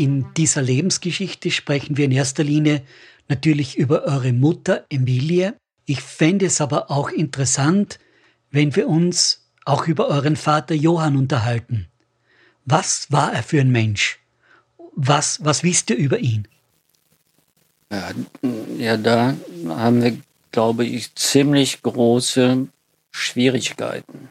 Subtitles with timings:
[0.00, 2.80] In dieser Lebensgeschichte sprechen wir in erster Linie
[3.28, 5.52] natürlich über eure Mutter Emilie.
[5.84, 7.98] Ich fände es aber auch interessant,
[8.50, 11.86] wenn wir uns auch über euren Vater Johann unterhalten.
[12.64, 14.18] Was war er für ein Mensch?
[14.96, 16.48] Was, was wisst ihr über ihn?
[17.92, 18.10] Ja,
[18.78, 19.36] ja, da
[19.68, 20.16] haben wir,
[20.50, 22.68] glaube ich, ziemlich große
[23.10, 24.30] Schwierigkeiten.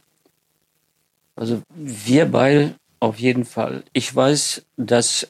[1.36, 3.84] Also wir beide auf jeden Fall.
[3.94, 5.28] Ich weiß, dass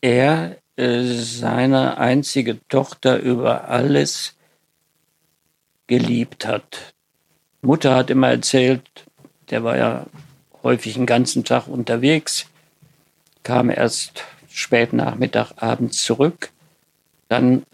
[0.00, 4.34] er äh, seine einzige Tochter über alles
[5.86, 6.94] geliebt hat.
[7.62, 8.82] Mutter hat immer erzählt,
[9.50, 10.06] der war ja
[10.62, 12.46] häufig den ganzen Tag unterwegs,
[13.42, 16.50] kam erst spät Nachmittag, abends zurück.
[17.28, 17.64] Dann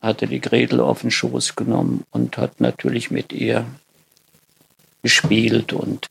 [0.00, 3.64] hatte die Gretel auf den Schoß genommen und hat natürlich mit ihr
[5.02, 6.06] gespielt und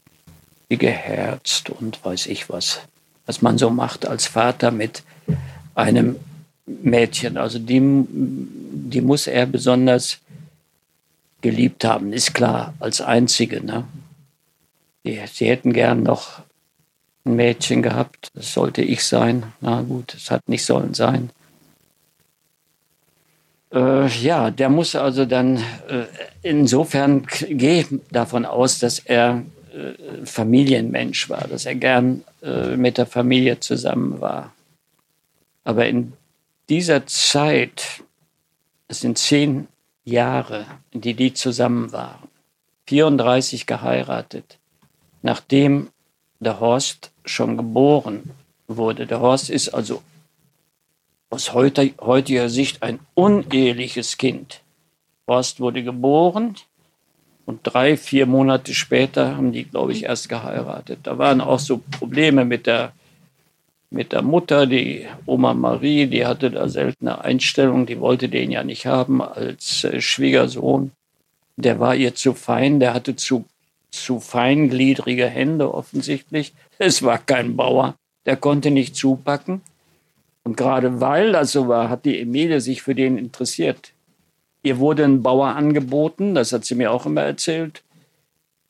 [0.70, 2.80] sie geherzt und weiß ich was,
[3.26, 5.04] was man so macht als Vater mit
[5.76, 6.16] einem
[6.66, 7.38] Mädchen.
[7.38, 10.20] Also die, die muss er besonders
[11.42, 13.64] geliebt haben, ist klar, als einzige.
[13.64, 13.86] Ne?
[15.04, 16.42] Die, sie hätten gern noch
[17.26, 19.44] ein Mädchen gehabt, das sollte ich sein.
[19.62, 21.30] Na gut, es hat nicht sollen sein.
[23.74, 26.06] Äh, ja, der muss also dann, äh,
[26.44, 29.44] insofern gehe davon aus, dass er
[29.74, 34.53] äh, Familienmensch war, dass er gern äh, mit der Familie zusammen war.
[35.64, 36.14] Aber in
[36.70, 38.04] dieser Zeit,
[38.88, 39.68] es sind zehn
[40.04, 42.28] Jahre, in die die zusammen waren,
[42.88, 44.60] 34 geheiratet,
[45.22, 45.90] nachdem
[46.40, 48.32] der Horst schon geboren
[48.68, 49.08] wurde.
[49.08, 50.02] Der Horst ist also
[51.30, 54.62] aus heutiger Sicht ein uneheliches Kind.
[55.28, 56.56] Horst wurde geboren
[57.46, 61.00] und drei, vier Monate später haben die, glaube ich, erst geheiratet.
[61.04, 62.94] Da waren auch so Probleme mit der
[63.94, 68.64] mit der Mutter, die Oma Marie, die hatte da seltene Einstellung, die wollte den ja
[68.64, 70.92] nicht haben als äh, Schwiegersohn.
[71.56, 73.46] Der war ihr zu fein, der hatte zu,
[73.92, 76.54] zu feingliedrige Hände offensichtlich.
[76.80, 77.96] Es war kein Bauer,
[78.26, 79.62] der konnte nicht zupacken.
[80.44, 83.94] Und gerade weil das so war, hat die Emilie sich für den interessiert.
[84.64, 87.84] Ihr wurde ein Bauer angeboten, das hat sie mir auch immer erzählt.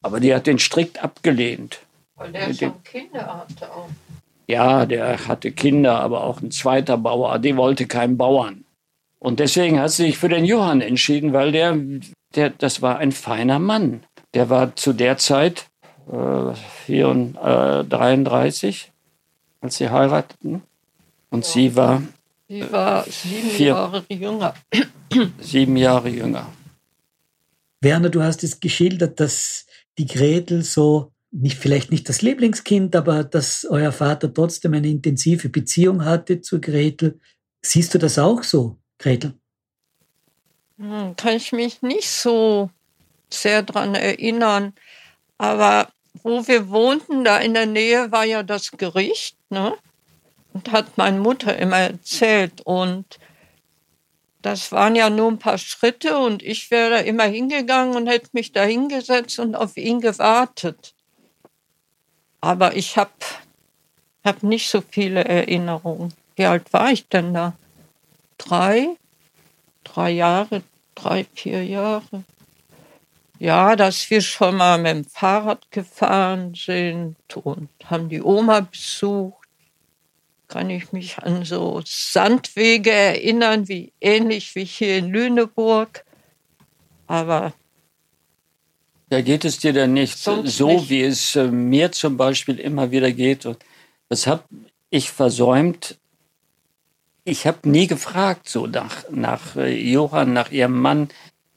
[0.01, 1.79] Aber die hat den strikt abgelehnt.
[2.15, 3.87] Weil der schon Kinder hatte auch.
[4.47, 8.65] Ja, der hatte Kinder, aber auch ein zweiter Bauer, die wollte keinen Bauern.
[9.19, 11.77] Und deswegen hat sie sich für den Johann entschieden, weil der,
[12.35, 14.03] der das war ein feiner Mann.
[14.33, 15.67] Der war zu der Zeit
[16.11, 16.53] äh,
[16.85, 18.91] 34, äh, 33,
[19.61, 20.63] als sie heirateten.
[21.29, 21.51] Und ja.
[21.51, 22.03] sie war.
[22.49, 24.53] Sie war sieben vier, Jahre jünger.
[25.39, 26.47] Sieben Jahre jünger.
[27.79, 29.65] Werner, du hast es geschildert, dass
[29.97, 35.49] die Gretel so nicht, vielleicht nicht das Lieblingskind, aber dass euer Vater trotzdem eine intensive
[35.49, 37.19] Beziehung hatte zu Gretel.
[37.61, 39.33] Siehst du das auch so, Gretel?
[40.77, 42.69] Hm, kann ich mich nicht so
[43.31, 44.73] sehr daran erinnern.
[45.37, 45.89] Aber
[46.21, 49.75] wo wir wohnten, da in der Nähe war ja das Gericht, ne?
[50.53, 52.61] Und hat meine Mutter immer erzählt.
[52.61, 53.17] Und
[54.43, 58.29] das waren ja nur ein paar Schritte und ich wäre da immer hingegangen und hätte
[58.33, 60.92] mich da hingesetzt und auf ihn gewartet.
[62.43, 63.09] Aber ich habe
[64.25, 66.13] hab nicht so viele Erinnerungen.
[66.35, 67.53] Wie alt war ich denn da?
[68.37, 68.97] Drei?
[69.85, 70.61] Drei Jahre?
[70.93, 72.25] Drei, vier Jahre?
[73.39, 79.47] Ja, dass wir schon mal mit dem Fahrrad gefahren sind und haben die Oma besucht.
[80.49, 86.03] Kann ich mich an so Sandwege erinnern, wie ähnlich wie hier in Lüneburg.
[87.07, 87.53] Aber
[89.09, 90.89] da geht es dir dann nicht Sonst so, nicht.
[90.89, 93.45] wie es äh, mir zum Beispiel immer wieder geht.
[93.45, 93.57] Und
[94.09, 94.43] das habe
[94.89, 95.97] ich versäumt.
[97.23, 101.09] Ich habe nie gefragt, so nach, nach äh, Johann, nach ihrem Mann.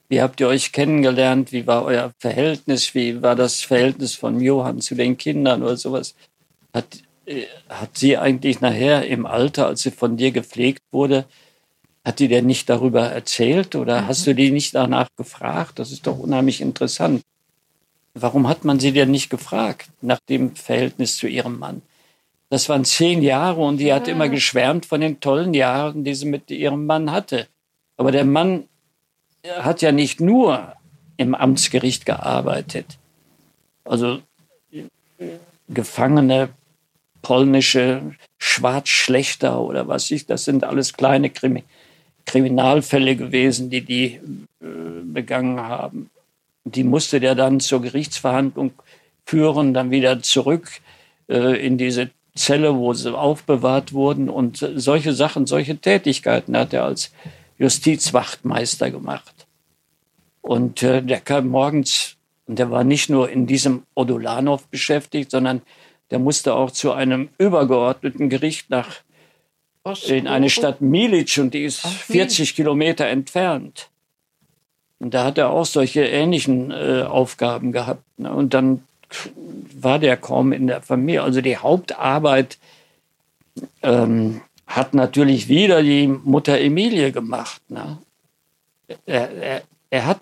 [0.09, 1.51] Wie habt ihr euch kennengelernt?
[1.51, 2.95] Wie war euer Verhältnis?
[2.95, 6.15] Wie war das Verhältnis von Johann zu den Kindern oder sowas?
[6.73, 6.87] Hat,
[7.27, 11.27] äh, hat sie eigentlich nachher im Alter, als sie von dir gepflegt wurde,
[12.05, 14.07] hat die denn nicht darüber erzählt oder mhm.
[14.07, 15.81] hast du die nicht danach gefragt?
[15.81, 17.23] Das ist doch unheimlich interessant.
[18.19, 21.83] Warum hat man sie denn nicht gefragt nach dem Verhältnis zu ihrem Mann?
[22.49, 26.25] Das waren zehn Jahre und die hat immer geschwärmt von den tollen Jahren, die sie
[26.25, 27.47] mit ihrem Mann hatte.
[27.99, 28.65] Aber der Mann
[29.59, 30.73] hat ja nicht nur
[31.19, 32.99] im Amtsgericht gearbeitet.
[33.85, 34.23] Also
[35.69, 36.49] Gefangene,
[37.21, 41.65] polnische Schwarzschlechter oder was ich, das sind alles kleine Krimi
[42.25, 44.21] Kriminalfälle gewesen, die die
[44.61, 46.11] äh, begangen haben.
[46.67, 48.73] Die musste der dann zur Gerichtsverhandlung
[49.25, 50.69] führen, dann wieder zurück
[51.29, 56.85] äh, in diese Zelle, wo sie aufbewahrt wurden und solche Sachen, solche Tätigkeiten hat er
[56.85, 57.13] als
[57.59, 59.47] Justizwachtmeister gemacht.
[60.43, 62.17] Und äh, der kam morgens,
[62.47, 65.63] und der war nicht nur in diesem Odolanov beschäftigt, sondern
[66.11, 68.89] der musste auch zu einem übergeordneten Gericht nach
[70.09, 73.89] in eine Stadt Milic und die ist 40 Kilometer entfernt.
[74.99, 78.03] Und da hat er auch solche ähnlichen äh, Aufgaben gehabt.
[78.19, 78.33] Ne?
[78.33, 78.83] Und dann
[79.81, 81.23] war der kaum in der Familie.
[81.23, 82.59] Also die Hauptarbeit
[83.83, 87.61] ähm, hat natürlich wieder die Mutter Emilie gemacht.
[87.69, 87.99] Ne?
[89.05, 90.21] Er, er, er hat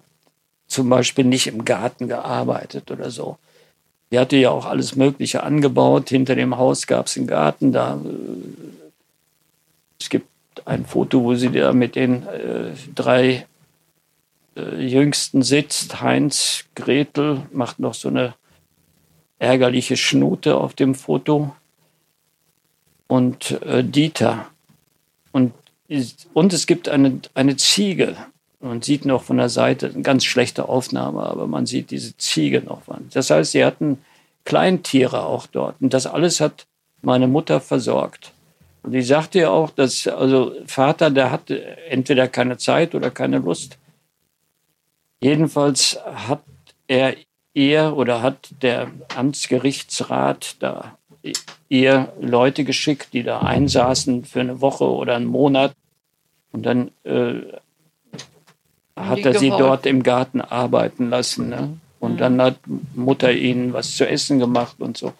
[0.66, 3.38] zum Beispiel nicht im Garten gearbeitet oder so.
[4.10, 6.08] Die hatte ja auch alles Mögliche angebaut.
[6.08, 7.72] Hinter dem Haus gab es einen Garten.
[7.72, 8.08] Da, äh,
[10.00, 10.28] es gibt
[10.64, 13.46] ein Foto, wo sie da mit den äh, drei
[14.56, 16.00] Jüngsten sitzt.
[16.00, 18.34] Heinz, Gretel macht noch so eine
[19.38, 21.54] ärgerliche Schnute auf dem Foto.
[23.06, 24.46] Und äh, Dieter.
[25.32, 25.52] Und,
[26.32, 28.16] und es gibt eine, eine Ziege.
[28.60, 32.62] Man sieht noch von der Seite, eine ganz schlechte Aufnahme, aber man sieht diese Ziege
[32.62, 32.82] noch.
[33.12, 33.98] Das heißt, sie hatten
[34.44, 35.76] Kleintiere auch dort.
[35.80, 36.66] Und das alles hat
[37.02, 38.32] meine Mutter versorgt.
[38.82, 43.38] Und ich sagte ja auch, dass also Vater, der hatte entweder keine Zeit oder keine
[43.38, 43.78] Lust.
[45.20, 46.42] Jedenfalls hat
[46.86, 47.14] er
[47.54, 50.98] ihr oder hat der Amtsgerichtsrat da
[51.68, 55.74] ihr Leute geschickt, die da einsaßen für eine Woche oder einen Monat.
[56.52, 57.34] Und dann äh,
[58.96, 61.48] hat er sie dort im Garten arbeiten lassen.
[61.48, 61.78] Ne?
[61.98, 62.18] Und mhm.
[62.18, 62.58] dann hat
[62.94, 65.14] Mutter ihnen was zu essen gemacht und so.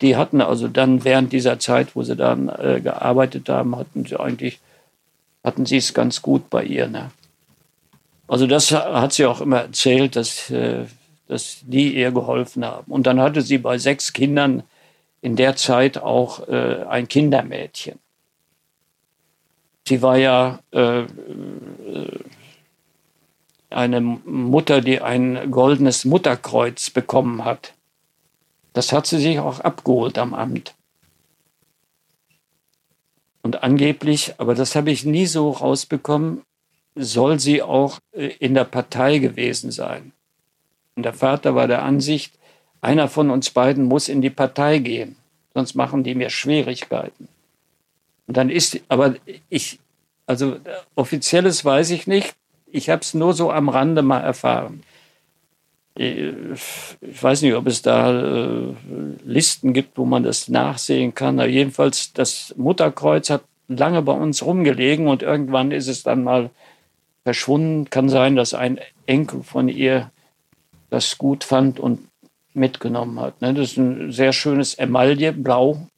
[0.00, 4.18] Die hatten also dann während dieser Zeit, wo sie dann äh, gearbeitet haben, hatten sie
[4.18, 4.58] eigentlich,
[5.44, 6.88] hatten sie es ganz gut bei ihr.
[6.88, 7.10] Ne?
[8.26, 10.86] Also das hat sie auch immer erzählt, dass, äh,
[11.28, 12.90] dass die ihr geholfen haben.
[12.90, 14.62] Und dann hatte sie bei sechs Kindern
[15.20, 17.98] in der Zeit auch äh, ein Kindermädchen.
[19.86, 21.04] Sie war ja äh,
[23.68, 27.74] eine Mutter, die ein goldenes Mutterkreuz bekommen hat.
[28.72, 30.74] Das hat sie sich auch abgeholt am Amt.
[33.42, 36.42] Und angeblich, aber das habe ich nie so rausbekommen,
[36.94, 40.12] soll sie auch äh, in der Partei gewesen sein.
[40.96, 42.34] Und der Vater war der Ansicht,
[42.80, 45.16] einer von uns beiden muss in die Partei gehen,
[45.54, 47.28] sonst machen die mir Schwierigkeiten.
[48.26, 49.16] Und dann ist, aber
[49.48, 49.78] ich,
[50.26, 50.56] also
[50.94, 52.34] offizielles weiß ich nicht,
[52.70, 54.82] ich habe es nur so am Rande mal erfahren.
[55.96, 56.34] Ich
[57.22, 58.74] weiß nicht, ob es da äh,
[59.24, 61.38] Listen gibt, wo man das nachsehen kann.
[61.38, 66.50] Aber jedenfalls, das Mutterkreuz hat lange bei uns rumgelegen und irgendwann ist es dann mal
[67.24, 67.90] verschwunden.
[67.90, 70.10] Kann sein, dass ein Enkel von ihr
[70.90, 72.08] das gut fand und
[72.52, 73.40] mitgenommen hat.
[73.40, 73.52] Ne?
[73.52, 75.88] Das ist ein sehr schönes Emaille, blau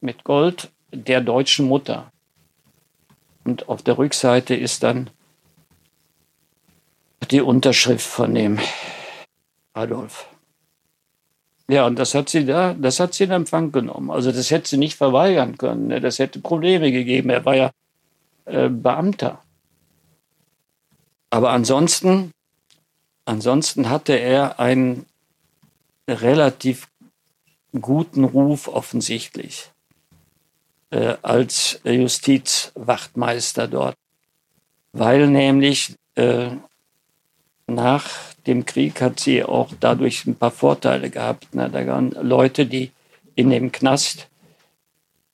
[0.00, 2.12] mit Gold, der deutschen Mutter.
[3.44, 5.10] Und auf der Rückseite ist dann
[7.30, 8.58] die Unterschrift von dem
[9.72, 10.28] Adolf.
[11.68, 14.10] Ja, und das hat sie da, das hat sie in Empfang genommen.
[14.10, 15.88] Also das hätte sie nicht verweigern können.
[15.88, 16.00] Ne?
[16.00, 17.30] Das hätte Probleme gegeben.
[17.30, 17.70] Er war ja
[18.44, 19.42] äh, Beamter.
[21.34, 22.30] Aber ansonsten,
[23.24, 25.04] ansonsten hatte er einen
[26.06, 26.86] relativ
[27.72, 29.72] guten Ruf offensichtlich
[30.90, 33.96] äh, als Justizwachtmeister dort,
[34.92, 36.50] weil nämlich äh,
[37.66, 38.08] nach
[38.46, 41.48] dem Krieg hat sie auch dadurch ein paar Vorteile gehabt.
[41.50, 42.92] Da waren Leute, die
[43.34, 44.28] in dem Knast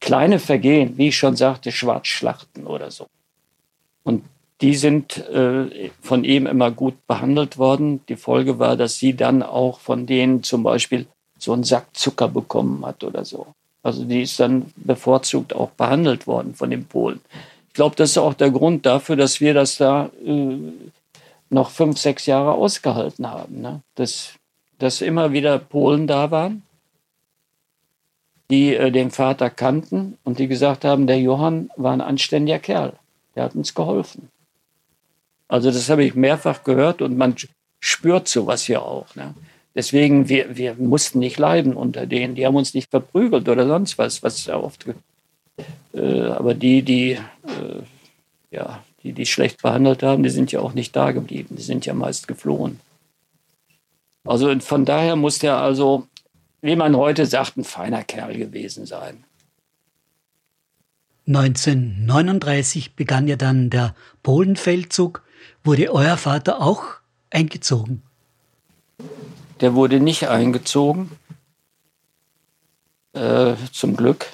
[0.00, 3.07] kleine Vergehen, wie ich schon sagte, Schwarzschlachten oder so.
[4.02, 4.25] Und
[4.61, 8.00] die sind äh, von ihm immer gut behandelt worden.
[8.09, 11.07] Die Folge war, dass sie dann auch von denen zum Beispiel
[11.38, 13.47] so einen Sack Zucker bekommen hat oder so.
[13.83, 17.21] Also die ist dann bevorzugt auch behandelt worden von den Polen.
[17.69, 20.59] Ich glaube, das ist auch der Grund dafür, dass wir das da äh,
[21.49, 23.62] noch fünf, sechs Jahre ausgehalten haben.
[23.62, 23.81] Ne?
[23.95, 24.35] Dass,
[24.79, 26.62] dass immer wieder Polen da waren,
[28.50, 32.93] die äh, den Vater kannten und die gesagt haben, der Johann war ein anständiger Kerl.
[33.35, 34.29] Der hat uns geholfen.
[35.50, 37.35] Also das habe ich mehrfach gehört und man
[37.80, 39.14] spürt sowas ja auch.
[39.16, 39.35] Ne?
[39.75, 42.35] Deswegen, wir, wir mussten nicht leiden unter denen.
[42.35, 44.87] Die haben uns nicht verprügelt oder sonst was, was ja oft.
[45.92, 47.83] Äh, aber die, die äh,
[48.50, 51.87] ja, die die schlecht behandelt haben, die sind ja auch nicht da geblieben, die sind
[51.87, 52.80] ja meist geflohen.
[54.25, 56.07] Also von daher muss der also,
[56.61, 59.25] wie man heute sagt, ein feiner Kerl gewesen sein.
[61.26, 65.23] 1939 begann ja dann der Polenfeldzug.
[65.64, 66.85] Wurde euer Vater auch
[67.30, 68.02] eingezogen?
[69.61, 71.11] Der wurde nicht eingezogen,
[73.12, 74.26] äh, zum Glück.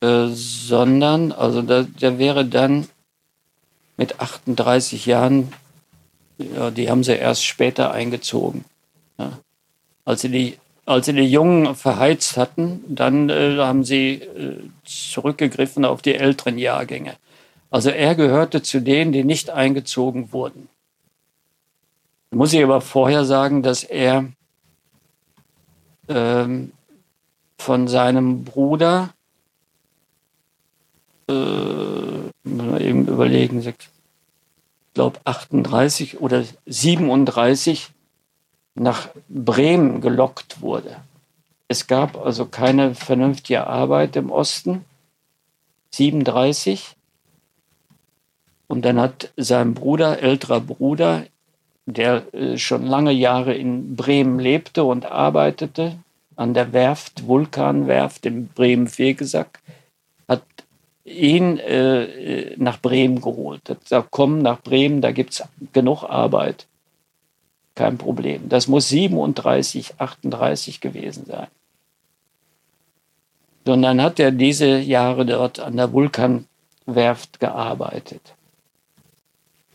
[0.00, 2.88] äh, sondern, also da, der wäre dann
[3.96, 5.52] mit 38 Jahren,
[6.38, 8.64] ja, die haben sie erst später eingezogen.
[9.18, 9.38] Ja.
[10.04, 15.84] Als, sie die, als sie die Jungen verheizt hatten, dann äh, haben sie äh, zurückgegriffen
[15.84, 17.16] auf die älteren Jahrgänge.
[17.70, 20.68] Also er gehörte zu denen, die nicht eingezogen wurden.
[22.30, 24.26] Muss ich aber vorher sagen, dass er
[26.08, 26.72] ähm,
[27.58, 29.10] von seinem Bruder,
[31.28, 33.74] äh, muss eben überlegen, ich
[34.94, 37.90] glaube 38 oder 37
[38.74, 40.96] nach Bremen gelockt wurde.
[41.66, 44.84] Es gab also keine vernünftige Arbeit im Osten.
[45.90, 46.96] 37.
[48.68, 51.24] Und dann hat sein Bruder, älterer Bruder,
[51.86, 55.96] der äh, schon lange Jahre in Bremen lebte und arbeitete,
[56.36, 59.58] an der Werft, Vulkanwerft in Bremen-Fegesack,
[60.28, 60.42] hat
[61.04, 63.68] ihn äh, nach Bremen geholt.
[63.68, 66.66] Hat gesagt, komm nach Bremen, da gibt es genug Arbeit.
[67.74, 68.48] Kein Problem.
[68.48, 71.48] Das muss 37, 38 gewesen sein.
[73.64, 78.34] Und dann hat er diese Jahre dort an der Vulkanwerft gearbeitet.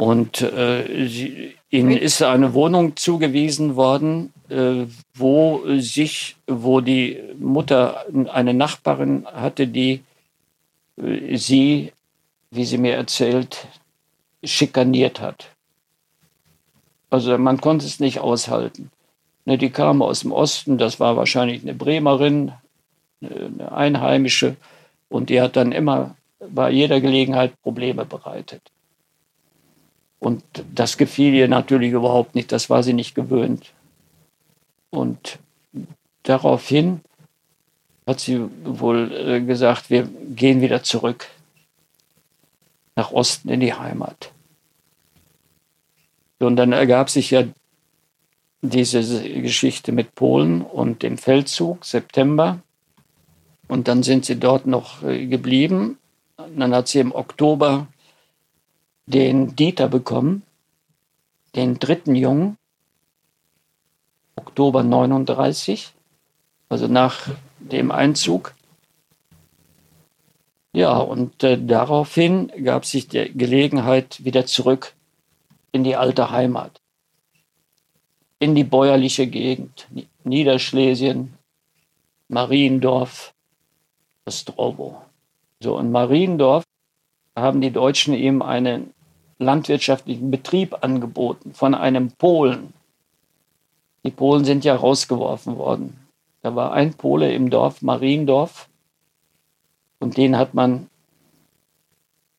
[0.04, 8.06] Und äh, sie, ihnen ist eine Wohnung zugewiesen worden, äh, wo sich, wo die Mutter
[8.34, 10.04] eine Nachbarin hatte, die
[10.98, 11.94] äh, sie,
[12.52, 13.66] wie sie mir erzählt,
[14.44, 15.48] schikaniert hat.
[17.10, 18.92] Also man konnte es nicht aushalten.
[19.46, 22.52] Ne, die kam aus dem Osten, das war wahrscheinlich eine Bremerin,
[23.22, 24.58] eine Einheimische,
[25.08, 28.73] und die hat dann immer bei jeder Gelegenheit Probleme bereitet.
[30.24, 30.42] Und
[30.74, 33.74] das gefiel ihr natürlich überhaupt nicht, das war sie nicht gewöhnt.
[34.90, 35.38] Und
[36.24, 37.02] daraufhin
[38.08, 41.28] hat sie wohl äh, gesagt, wir gehen wieder zurück
[42.96, 44.32] nach Osten in die Heimat.
[46.40, 47.44] Und dann ergab sich ja
[48.62, 49.02] diese
[49.42, 52.60] Geschichte mit Polen und dem Feldzug, September.
[53.68, 55.98] Und dann sind sie dort noch äh, geblieben.
[56.38, 57.88] Und dann hat sie im Oktober
[59.06, 60.44] den Dieter bekommen,
[61.56, 62.58] den dritten Jungen,
[64.36, 65.94] Oktober 39,
[66.70, 67.30] also nach
[67.60, 68.54] dem Einzug.
[70.74, 74.96] Ja, und äh, daraufhin gab sich die Gelegenheit wieder zurück
[75.72, 76.82] in die alte Heimat,
[78.40, 79.88] in die bäuerliche Gegend,
[80.24, 81.34] Niederschlesien,
[82.28, 83.34] Mariendorf,
[84.26, 85.02] Ostrowo.
[85.60, 86.64] So, in Mariendorf
[87.36, 88.94] haben die Deutschen ihm einen
[89.40, 92.74] landwirtschaftlichen Betrieb angeboten von einem Polen.
[94.04, 96.00] Die Polen sind ja rausgeworfen worden.
[96.42, 98.68] Da war ein Pole im Dorf, Mariendorf,
[100.00, 100.90] und den hat man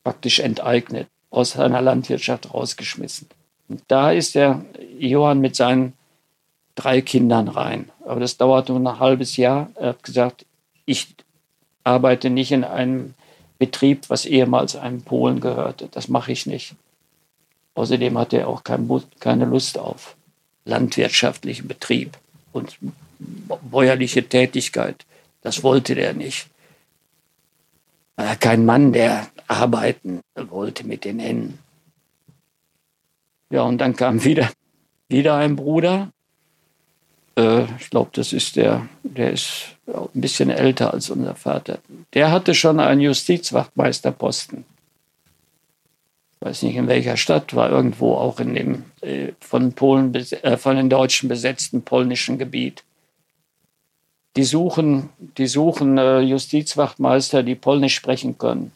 [0.03, 3.27] praktisch enteignet, aus seiner Landwirtschaft rausgeschmissen.
[3.67, 4.63] Und da ist der
[4.99, 5.93] Johann mit seinen
[6.75, 7.89] drei Kindern rein.
[8.05, 9.71] Aber das dauerte nur ein halbes Jahr.
[9.75, 10.45] Er hat gesagt,
[10.85, 11.15] ich
[11.83, 13.15] arbeite nicht in einem
[13.65, 15.87] Betrieb, was ehemals einem Polen gehörte.
[15.91, 16.75] Das mache ich nicht.
[17.73, 18.87] Außerdem hatte er auch kein,
[19.19, 20.15] keine Lust auf
[20.65, 22.17] landwirtschaftlichen Betrieb
[22.53, 22.77] und
[23.19, 25.05] bäuerliche Tätigkeit.
[25.41, 26.47] Das wollte der nicht.
[28.39, 31.59] Kein Mann, der arbeiten wollte mit den Händen.
[33.49, 34.49] Ja, und dann kam wieder,
[35.09, 36.11] wieder ein Bruder.
[37.37, 41.79] Äh, ich glaube, das ist der, der ist ein bisschen älter als unser Vater.
[42.13, 44.65] Der hatte schon einen Justizwachtmeisterposten.
[46.39, 50.57] Ich weiß nicht in welcher Stadt, war irgendwo auch in dem äh, von, Polen, äh,
[50.57, 52.83] von den Deutschen besetzten polnischen Gebiet.
[54.35, 58.71] Die suchen, die suchen äh, Justizwachtmeister, die Polnisch sprechen können,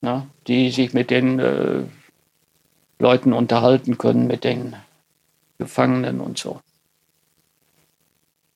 [0.00, 1.82] na, die sich mit den äh,
[2.98, 4.74] Leuten unterhalten können, mit den
[5.58, 6.60] Gefangenen und so.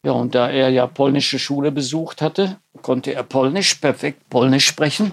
[0.05, 5.13] Ja, und da er ja polnische Schule besucht hatte, konnte er Polnisch, perfekt Polnisch sprechen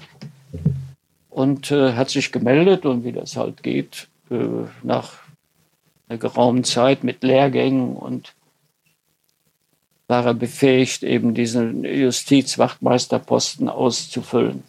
[1.29, 5.19] und äh, hat sich gemeldet und wie das halt geht, äh, nach
[6.07, 8.33] einer geraumen Zeit mit Lehrgängen und
[10.07, 14.63] war er befähigt, eben diesen Justizwachtmeisterposten auszufüllen.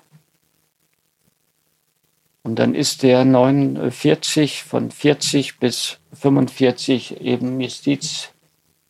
[2.42, 8.32] Und dann ist er 49, von 40 bis 45 eben Justiz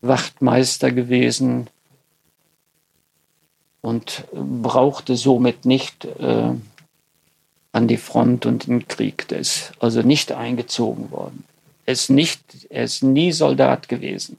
[0.02, 1.69] Wachtmeister gewesen
[3.80, 6.52] und brauchte somit nicht äh,
[7.73, 9.28] an die Front und in den Krieg.
[9.28, 11.45] Der ist also nicht eingezogen worden.
[11.87, 14.38] Er ist, nicht, er ist nie Soldat gewesen.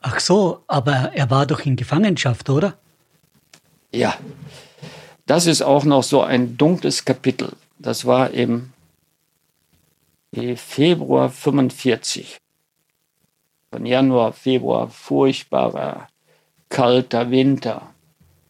[0.00, 2.76] Ach so, aber er war doch in Gefangenschaft, oder?
[3.92, 4.16] Ja.
[5.26, 7.52] das ist auch noch so ein dunkles Kapitel.
[7.78, 8.72] Das war im
[10.56, 12.38] Februar 45.
[13.70, 16.08] Von Januar, Februar furchtbarer,
[16.68, 17.94] kalter Winter,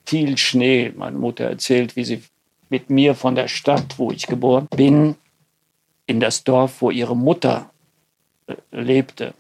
[0.05, 0.93] viel Schnee.
[0.97, 2.23] Meine Mutter erzählt, wie sie
[2.69, 5.17] mit mir von der Stadt, wo ich geboren bin,
[6.07, 7.71] in das Dorf, wo ihre Mutter
[8.47, 9.35] äh, lebte,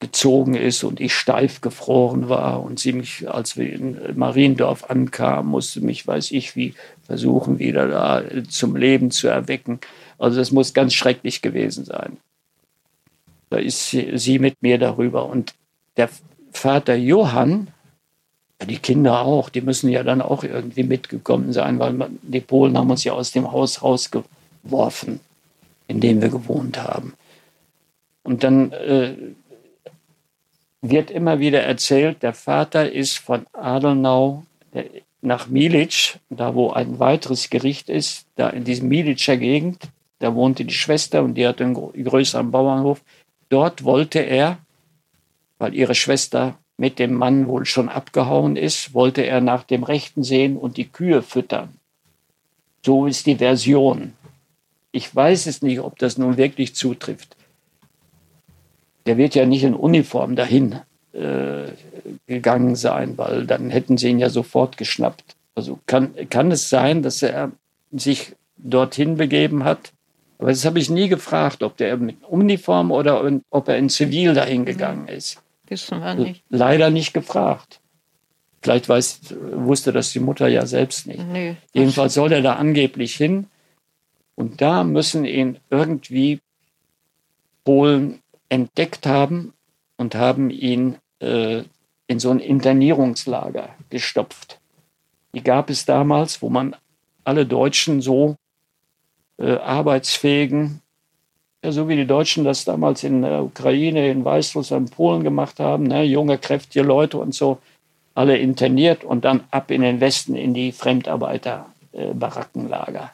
[0.00, 5.50] gezogen ist und ich steif gefroren war und sie mich, als wir in Mariendorf ankamen,
[5.50, 9.80] musste mich, weiß ich wie, versuchen, wieder da zum Leben zu erwecken.
[10.18, 12.18] Also das muss ganz schrecklich gewesen sein.
[13.54, 15.26] Da ist sie, sie mit mir darüber.
[15.26, 15.54] Und
[15.96, 16.10] der
[16.50, 17.68] Vater Johann,
[18.68, 22.76] die Kinder auch, die müssen ja dann auch irgendwie mitgekommen sein, weil man, die Polen
[22.76, 25.20] haben uns ja aus dem Haus rausgeworfen,
[25.86, 27.14] in dem wir gewohnt haben.
[28.24, 29.14] Und dann äh,
[30.82, 34.42] wird immer wieder erzählt, der Vater ist von Adelnau
[35.22, 39.78] nach Milic, da wo ein weiteres Gericht ist, da in diesem Milicer Gegend,
[40.18, 43.00] da wohnte die Schwester und die hatte einen größeren Bauernhof.
[43.54, 44.58] Dort wollte er,
[45.58, 50.24] weil ihre Schwester mit dem Mann wohl schon abgehauen ist, wollte er nach dem Rechten
[50.24, 51.68] sehen und die Kühe füttern.
[52.84, 54.12] So ist die Version.
[54.90, 57.36] Ich weiß es nicht, ob das nun wirklich zutrifft
[59.06, 60.76] der wird ja nicht in Uniform dahin
[61.12, 61.68] äh,
[62.26, 65.36] gegangen sein, weil dann hätten sie ihn ja sofort geschnappt.
[65.54, 67.52] Also kann, kann es sein, dass er
[67.92, 69.92] sich dorthin begeben hat?
[70.38, 74.34] Aber das habe ich nie gefragt, ob der mit Uniform oder ob er in Zivil
[74.34, 75.40] dahin gegangen ist.
[75.66, 76.42] Wissen wir nicht.
[76.50, 77.80] Leider nicht gefragt.
[78.60, 81.22] Vielleicht weiß, wusste das die Mutter ja selbst nicht.
[81.26, 83.46] Nee, Jedenfalls soll er da angeblich hin.
[84.34, 86.40] Und da müssen ihn irgendwie
[87.64, 89.52] Polen entdeckt haben
[89.96, 91.62] und haben ihn äh,
[92.06, 94.60] in so ein Internierungslager gestopft.
[95.34, 96.76] Die gab es damals, wo man
[97.24, 98.36] alle Deutschen so
[99.38, 100.80] äh, arbeitsfähigen,
[101.64, 105.84] ja, so wie die Deutschen das damals in der Ukraine, in Weißrussland, Polen gemacht haben,
[105.84, 107.58] ne, junge, kräftige Leute und so,
[108.14, 113.04] alle interniert und dann ab in den Westen in die Fremdarbeiterbarackenlager.
[113.04, 113.08] Äh,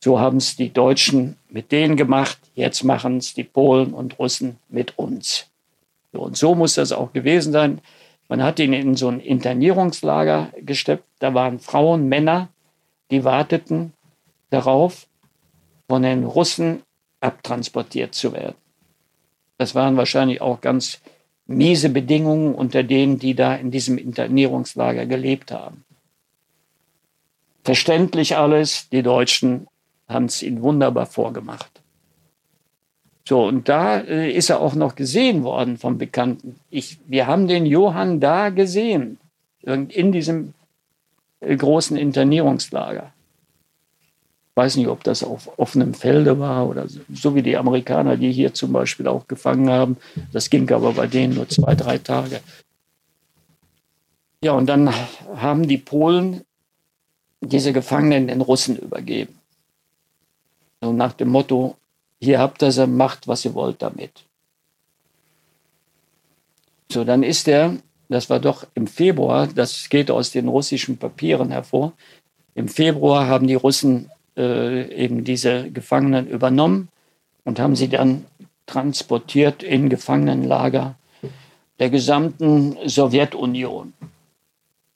[0.00, 4.58] so haben es die Deutschen mit denen gemacht, jetzt machen es die Polen und Russen
[4.68, 5.46] mit uns.
[6.12, 7.80] So, und so muss das auch gewesen sein.
[8.28, 11.04] Man hat ihn in so ein Internierungslager gesteppt.
[11.18, 12.48] Da waren Frauen, Männer,
[13.10, 13.92] die warteten
[14.50, 15.07] darauf,
[15.88, 16.82] von den Russen
[17.20, 18.56] abtransportiert zu werden.
[19.56, 21.00] Das waren wahrscheinlich auch ganz
[21.46, 25.84] miese Bedingungen unter denen, die da in diesem Internierungslager gelebt haben.
[27.64, 29.66] Verständlich alles, die Deutschen
[30.08, 31.70] haben es ihnen wunderbar vorgemacht.
[33.28, 36.58] So, und da äh, ist er auch noch gesehen worden vom Bekannten.
[36.70, 39.18] Ich, wir haben den Johann da gesehen,
[39.60, 40.54] in diesem
[41.40, 43.12] äh, großen Internierungslager.
[44.58, 48.32] Weiß nicht, ob das auf offenem Felde war oder so, so, wie die Amerikaner, die
[48.32, 49.98] hier zum Beispiel auch gefangen haben.
[50.32, 52.40] Das ging aber bei denen nur zwei, drei Tage.
[54.42, 54.92] Ja, und dann
[55.36, 56.42] haben die Polen
[57.40, 59.38] diese Gefangenen den Russen übergeben.
[60.80, 61.76] So nach dem Motto,
[62.20, 64.24] hier habt ihr sie, macht, was ihr wollt damit.
[66.90, 67.76] So, dann ist er,
[68.08, 71.92] das war doch im Februar, das geht aus den russischen Papieren hervor,
[72.56, 76.88] im Februar haben die Russen äh, eben diese Gefangenen übernommen
[77.44, 78.24] und haben sie dann
[78.66, 80.94] transportiert in Gefangenenlager
[81.78, 83.92] der gesamten Sowjetunion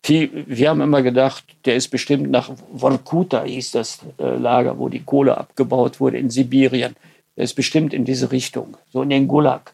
[0.04, 5.02] wir haben immer gedacht, der ist bestimmt nach Wolkuta, hieß das äh, Lager, wo die
[5.02, 6.96] Kohle abgebaut wurde in Sibirien.
[7.36, 9.72] Der ist bestimmt in diese Richtung, so in den Gulag.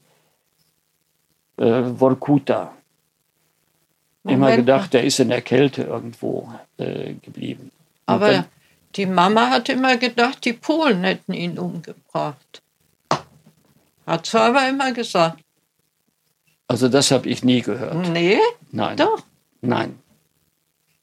[1.57, 2.75] Äh, Wolkuta.
[4.25, 7.71] Immer gedacht, der ist in der Kälte irgendwo äh, geblieben.
[8.05, 8.45] Aber dann,
[8.99, 12.63] die Mama hat immer gedacht, die Polen hätten ihn umgebracht.
[14.07, 15.41] Hat sie aber immer gesagt.
[16.67, 18.09] Also das habe ich nie gehört.
[18.09, 18.39] Nee?
[18.71, 18.97] Nein.
[18.97, 19.23] Doch.
[19.63, 19.99] Nein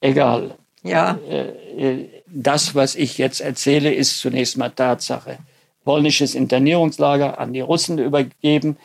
[0.05, 0.55] egal.
[0.83, 1.17] Ja.
[1.27, 5.37] Äh, äh, das, was ich jetzt erzähle, ist zunächst mal Tatsache.
[5.83, 8.77] Polnisches Internierungslager an die Russen übergeben,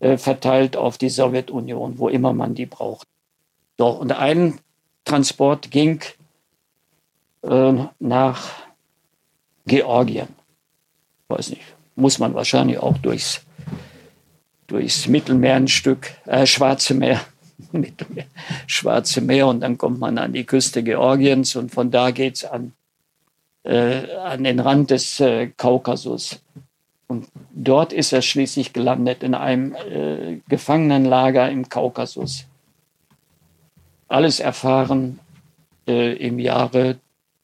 [0.00, 3.06] äh, verteilt auf die Sowjetunion, wo immer man die braucht.
[3.78, 4.58] So, und ein
[5.04, 6.00] Transport ging
[7.42, 8.50] nach
[9.66, 10.28] Georgien.
[11.28, 11.62] Weiß nicht,
[11.96, 13.42] muss man wahrscheinlich auch durchs,
[14.66, 17.20] durchs Mittelmeer ein Stück, äh, Schwarze Meer
[17.72, 18.24] mit dem
[18.66, 22.44] Schwarze Meer und dann kommt man an die Küste Georgiens und von da geht es
[22.44, 22.72] an,
[23.64, 26.40] äh, an den Rand des äh, Kaukasus.
[27.08, 32.46] Und dort ist er schließlich gelandet in einem äh, Gefangenenlager im Kaukasus.
[34.08, 35.18] Alles erfahren
[35.86, 36.96] äh, im Jahre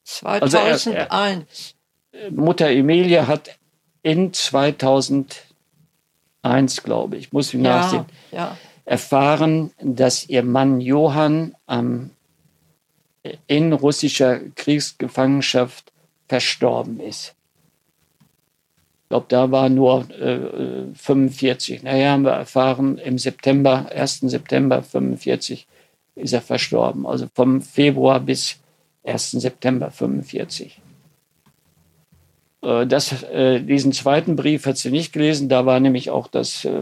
[0.09, 0.87] 2001.
[0.87, 3.57] Also er, er, Mutter Emilie hat
[4.01, 5.43] in 2001,
[6.83, 8.57] glaube ich, muss ich nachsehen, ja.
[8.85, 12.11] erfahren, dass ihr Mann Johann ähm,
[13.47, 15.91] in russischer Kriegsgefangenschaft
[16.27, 17.35] verstorben ist.
[19.03, 21.83] Ich glaube, da war nur äh, 45.
[21.83, 24.19] Naja, haben wir erfahren, im September, 1.
[24.21, 25.67] September 45
[26.15, 27.07] ist er verstorben.
[27.07, 28.59] Also vom Februar bis
[29.09, 29.31] 1.
[29.31, 30.79] September 45.
[32.61, 35.49] Äh, das, äh, diesen zweiten Brief hat sie nicht gelesen.
[35.49, 36.81] Da war nämlich auch das äh,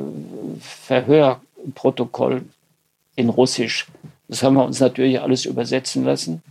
[0.59, 2.43] Verhörprotokoll
[3.15, 3.87] in Russisch.
[4.27, 6.41] Das haben wir uns natürlich alles übersetzen lassen.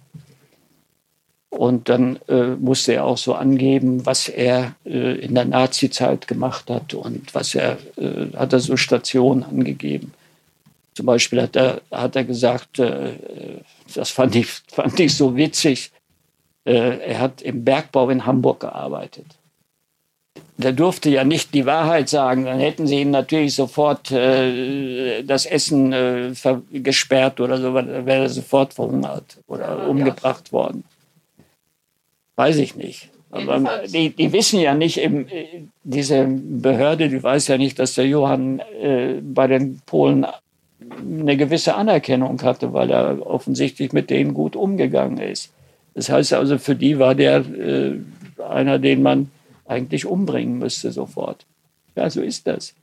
[1.50, 6.68] Und dann äh, musste er auch so angeben, was er äh, in der Nazi-Zeit gemacht
[6.68, 10.12] hat und was er, äh, hat er so Stationen angegeben.
[10.96, 13.12] Zum Beispiel hat er, hat er gesagt, äh,
[13.94, 15.92] das fand ich, fand ich so witzig,
[16.64, 19.26] äh, er hat im Bergbau in Hamburg gearbeitet.
[20.56, 25.44] Der durfte ja nicht die Wahrheit sagen, dann hätten sie ihm natürlich sofort äh, das
[25.44, 26.34] Essen
[26.72, 30.84] gesperrt oder so, dann wäre er sofort verhungert oder umgebracht worden.
[32.36, 33.10] Weiß ich nicht.
[33.30, 35.26] Aber die, die wissen ja nicht, eben,
[35.84, 40.24] diese Behörde, die weiß ja nicht, dass der Johann äh, bei den Polen
[41.00, 45.50] eine gewisse Anerkennung hatte, weil er offensichtlich mit denen gut umgegangen ist.
[45.94, 47.98] Das heißt also, für die war der äh,
[48.48, 49.30] einer, den man
[49.66, 51.46] eigentlich umbringen müsste sofort.
[51.94, 52.74] Ja, so ist das.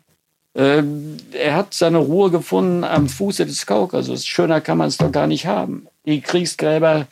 [0.56, 4.26] Ähm, er hat seine Ruhe gefunden am Fuße des Kaukasus.
[4.26, 5.88] Schöner kann man es doch gar nicht haben.
[6.06, 7.08] Die Kriegsgräber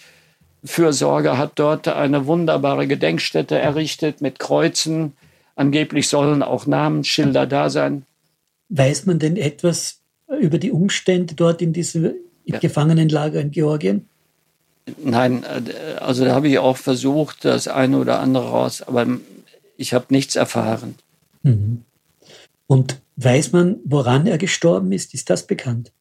[0.63, 5.13] Fürsorge hat dort eine wunderbare Gedenkstätte errichtet mit Kreuzen.
[5.55, 8.05] Angeblich sollen auch Namensschilder da sein.
[8.69, 10.00] Weiß man denn etwas
[10.39, 12.13] über die Umstände dort in diesem
[12.45, 12.59] ja.
[12.59, 14.07] Gefangenenlager in Georgien?
[15.03, 19.07] Nein, äh, also da habe ich auch versucht, das eine oder andere raus, aber
[19.77, 20.95] ich habe nichts erfahren.
[21.43, 21.83] Mhm.
[22.67, 25.13] Und weiß man, woran er gestorben ist?
[25.13, 25.91] Ist das bekannt?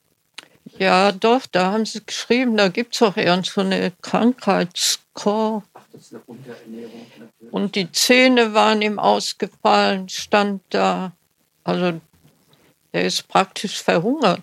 [0.78, 5.64] Ja, doch, da haben sie geschrieben, da gibt es auch irgend so eine Krankheitskor.
[7.50, 11.12] Und die Zähne waren ihm ausgefallen, stand da.
[11.64, 12.00] Also
[12.92, 14.42] der ist praktisch verhungert.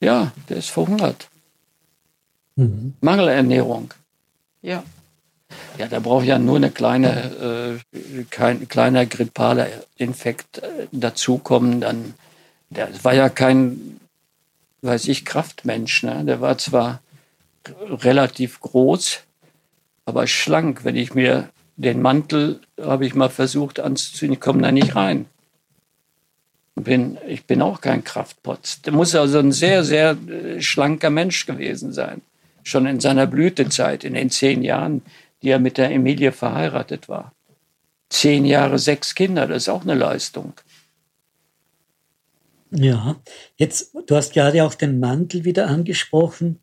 [0.00, 1.28] Ja, der ist verhungert.
[2.56, 2.94] Mhm.
[3.00, 3.94] Mangelernährung.
[4.62, 4.82] Ja.
[5.78, 11.80] Ja, da braucht ja nur eine kleine, äh, kein kleiner grippaler Infekt äh, dazukommen.
[11.80, 12.14] Dann,
[12.70, 13.98] der war ja kein
[14.82, 16.02] weiß ich, Kraftmensch.
[16.02, 16.24] Ne?
[16.24, 17.00] Der war zwar
[17.80, 19.20] relativ groß,
[20.04, 20.84] aber schlank.
[20.84, 25.26] Wenn ich mir den Mantel, habe ich mal versucht anzuziehen, ich komme da nicht rein.
[26.80, 28.82] Bin, ich bin auch kein Kraftpotz.
[28.82, 32.22] Der muss also ein sehr, sehr äh, schlanker Mensch gewesen sein.
[32.62, 35.02] Schon in seiner Blütezeit, in den zehn Jahren,
[35.42, 37.32] die er mit der Emilie verheiratet war.
[38.10, 40.54] Zehn Jahre, sechs Kinder, das ist auch eine Leistung.
[42.70, 43.16] Ja,
[43.56, 46.58] jetzt, du hast gerade auch den Mantel wieder angesprochen.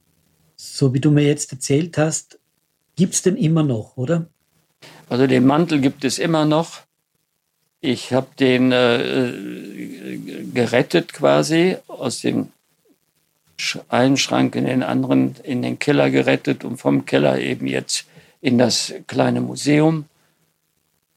[0.56, 2.40] So wie du mir jetzt erzählt hast,
[2.96, 4.28] gibt es den immer noch, oder?
[5.10, 6.85] Also den Mantel gibt es immer noch.
[7.86, 9.32] Ich habe den äh,
[10.52, 12.48] gerettet quasi aus dem
[13.90, 18.06] einen Schrank in den anderen, in den Keller gerettet und vom Keller eben jetzt
[18.42, 20.06] in das kleine Museum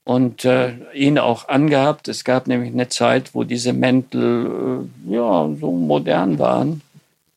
[0.04, 2.06] und äh, ihn auch angehabt.
[2.06, 6.82] Es gab nämlich eine Zeit, wo diese Mäntel äh, ja so modern waren,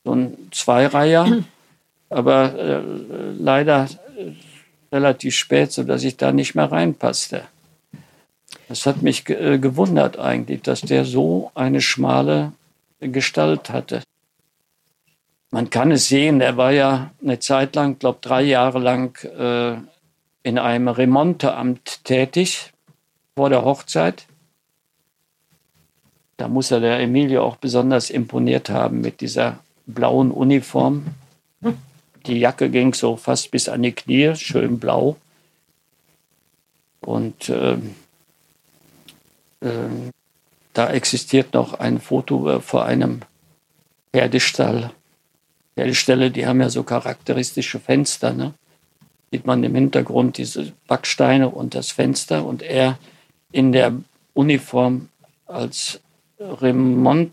[0.04, 1.44] so ein Zweireiher,
[2.10, 2.82] aber äh,
[3.40, 4.32] leider äh,
[4.94, 7.44] relativ spät, so dass ich da nicht mehr reinpasste.
[8.72, 12.54] Das hat mich äh, gewundert eigentlich, dass der so eine schmale
[13.02, 14.02] Gestalt hatte.
[15.50, 19.76] Man kann es sehen, er war ja eine Zeit lang, glaube drei Jahre lang äh,
[20.48, 22.72] in einem Remonteamt tätig
[23.36, 24.26] vor der Hochzeit.
[26.38, 31.08] Da muss er der Emilie auch besonders imponiert haben mit dieser blauen Uniform.
[32.26, 35.18] Die Jacke ging so fast bis an die Knie, schön blau.
[37.02, 37.76] Und äh,
[39.62, 40.12] äh,
[40.74, 43.22] da existiert noch ein Foto äh, vor einem
[44.14, 44.92] Pferdestall.
[45.76, 48.34] Pferdeställe, die haben ja so charakteristische Fenster.
[48.34, 48.54] Ne?
[49.32, 53.00] sieht man im Hintergrund diese Backsteine und das Fenster und er
[53.52, 53.94] in der
[54.34, 55.08] Uniform
[55.46, 56.02] als
[56.40, 57.32] Remonteamts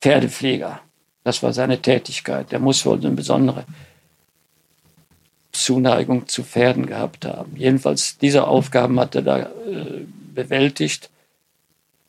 [0.00, 0.80] Pferdepfleger.
[1.22, 2.50] Das war seine Tätigkeit.
[2.52, 3.64] Der muss wohl eine besondere
[5.54, 7.56] Zuneigung zu Pferden gehabt haben.
[7.56, 11.10] Jedenfalls diese Aufgaben hat er da äh, bewältigt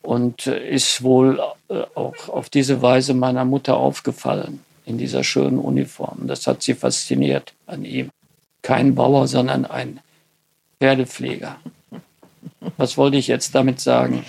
[0.01, 5.60] und äh, ist wohl äh, auch auf diese Weise meiner Mutter aufgefallen in dieser schönen
[5.60, 6.27] Uniform.
[6.27, 8.10] Das hat sie fasziniert an ihm.
[8.62, 9.99] kein Bauer, sondern ein
[10.79, 11.58] Pferdepfleger.
[12.77, 14.25] Was wollte ich jetzt damit sagen?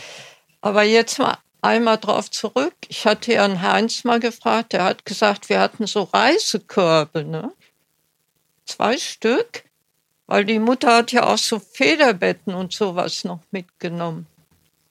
[0.61, 2.75] Aber jetzt mal einmal drauf zurück.
[2.89, 7.51] Ich hatte Herrn Heinz mal gefragt, der hat gesagt, wir hatten so Reisekörbe, ne?
[8.67, 9.65] Zwei Stück,
[10.27, 14.27] weil die Mutter hat ja auch so Federbetten und sowas noch mitgenommen.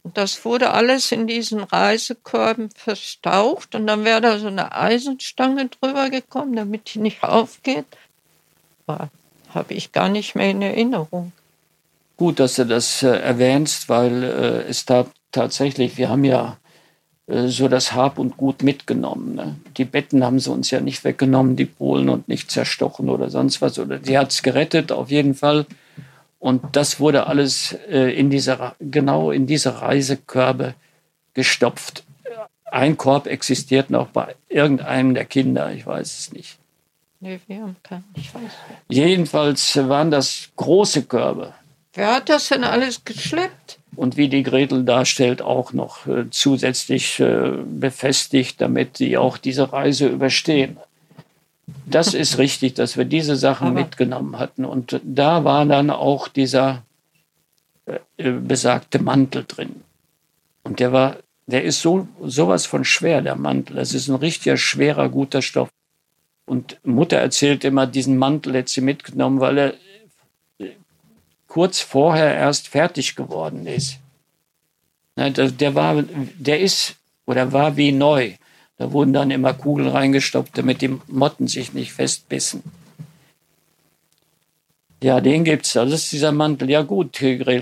[0.03, 5.67] Und das wurde alles in diesen Reisekörben verstaucht und dann wäre da so eine Eisenstange
[5.67, 7.85] drüber gekommen, damit die nicht aufgeht.
[8.87, 11.31] Habe ich gar nicht mehr in Erinnerung.
[12.17, 16.57] Gut, dass du das äh, erwähnst, weil äh, es da tatsächlich, wir haben ja
[17.27, 19.35] so das Hab und Gut mitgenommen.
[19.35, 19.55] Ne?
[19.77, 23.61] Die Betten haben sie uns ja nicht weggenommen, die Polen, und nicht zerstochen oder sonst
[23.61, 23.79] was.
[23.79, 25.65] Oder sie hat es gerettet, auf jeden Fall.
[26.39, 30.75] Und das wurde alles äh, in dieser, genau in diese Reisekörbe
[31.33, 32.03] gestopft.
[32.65, 36.57] Ein Korb existiert noch bei irgendeinem der Kinder, ich weiß es nicht.
[37.19, 38.41] Nee, wir haben keinen, ich weiß.
[38.89, 41.53] Jedenfalls waren das große Körbe.
[41.93, 43.79] Wer hat das denn alles geschleppt?
[43.95, 49.71] Und wie die Gretel darstellt, auch noch äh, zusätzlich äh, befestigt, damit sie auch diese
[49.71, 50.77] Reise überstehen.
[51.85, 54.65] Das ist richtig, dass wir diese Sachen Aber mitgenommen hatten.
[54.65, 56.83] Und da war dann auch dieser
[57.85, 59.83] äh, besagte Mantel drin.
[60.63, 63.75] Und der war, der ist so sowas von schwer, der Mantel.
[63.75, 65.69] Das ist ein richtiger schwerer, guter Stoff.
[66.45, 69.73] Und Mutter erzählt immer, diesen Mantel hätte sie mitgenommen, weil er
[71.55, 73.99] kurz vorher erst fertig geworden ist.
[75.15, 76.03] Der war,
[76.37, 78.33] der ist oder war wie neu.
[78.77, 82.61] Da wurden dann immer Kugeln reingestoppt, damit die Motten sich nicht festbissen.
[85.01, 85.71] Ja, den gibt's.
[85.71, 86.69] Das ist dieser Mantel.
[86.69, 87.21] Ja gut,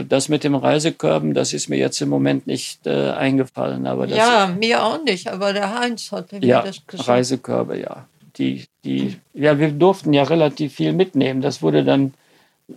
[0.09, 3.85] das mit dem Reisekörben, das ist mir jetzt im Moment nicht äh, eingefallen.
[3.85, 5.27] Aber ja, mir auch nicht.
[5.27, 7.09] Aber der Heinz hatte mir ja, das gesagt.
[7.09, 8.07] Reisekörbe, ja.
[8.39, 11.41] Die, die, ja, wir durften ja relativ viel mitnehmen.
[11.43, 12.15] Das wurde dann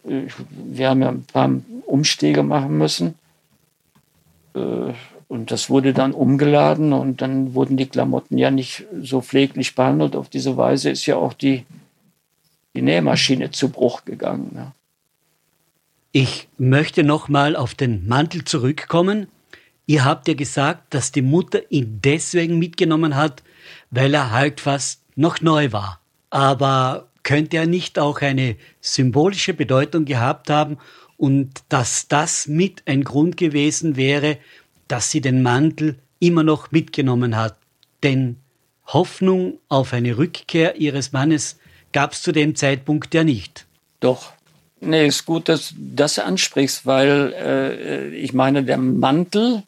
[0.04, 1.50] wir haben ja ein paar
[1.86, 3.14] Umstege machen müssen.
[4.54, 4.92] Äh,
[5.28, 10.14] und das wurde dann umgeladen und dann wurden die Klamotten ja nicht so pfleglich behandelt.
[10.14, 11.64] Auf diese Weise ist ja auch die,
[12.74, 14.52] die Nähmaschine zu Bruch gegangen.
[14.54, 14.72] Ja.
[16.12, 19.26] Ich möchte noch mal auf den Mantel zurückkommen.
[19.86, 23.42] Ihr habt ja gesagt, dass die Mutter ihn deswegen mitgenommen hat,
[23.90, 26.00] weil er halt fast noch neu war.
[26.30, 30.78] Aber könnte er nicht auch eine symbolische Bedeutung gehabt haben
[31.16, 34.38] und dass das mit ein Grund gewesen wäre,
[34.86, 37.58] dass sie den Mantel immer noch mitgenommen hat.
[38.04, 38.36] Denn
[38.86, 41.58] Hoffnung auf eine Rückkehr ihres Mannes
[41.92, 43.66] gab es zu dem Zeitpunkt ja nicht.
[43.98, 44.32] Doch.
[44.80, 49.64] Nee, ist gut, dass du das ansprichst, weil äh, ich meine, der Mantel,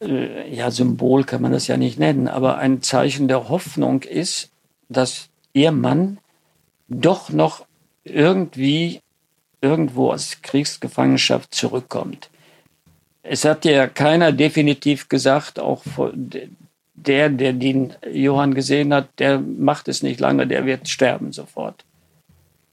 [0.00, 4.50] äh, ja, Symbol kann man das ja nicht nennen, aber ein Zeichen der Hoffnung ist,
[4.88, 6.18] dass ihr Mann
[6.88, 7.64] doch noch
[8.02, 9.00] irgendwie
[9.62, 12.28] irgendwo aus Kriegsgefangenschaft zurückkommt.
[13.22, 15.82] Es hat ja keiner definitiv gesagt, auch
[16.94, 21.84] der, der den Johann gesehen hat, der macht es nicht lange, der wird sterben sofort.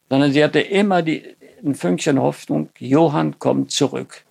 [0.10, 1.24] Sondern sie hatte immer die,
[1.64, 4.26] ein Fünkchen Hoffnung, Johann kommt zurück.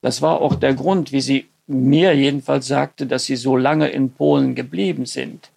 [0.00, 4.10] Das war auch der Grund, wie sie mir jedenfalls sagte, dass sie so lange in
[4.12, 5.50] Polen geblieben sind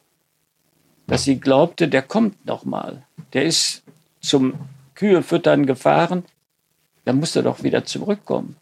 [1.07, 3.03] dass sie glaubte, der kommt noch mal.
[3.33, 3.83] Der ist
[4.21, 4.53] zum
[4.95, 6.23] Kühefüttern gefahren,
[7.05, 8.55] dann muss er doch wieder zurückkommen.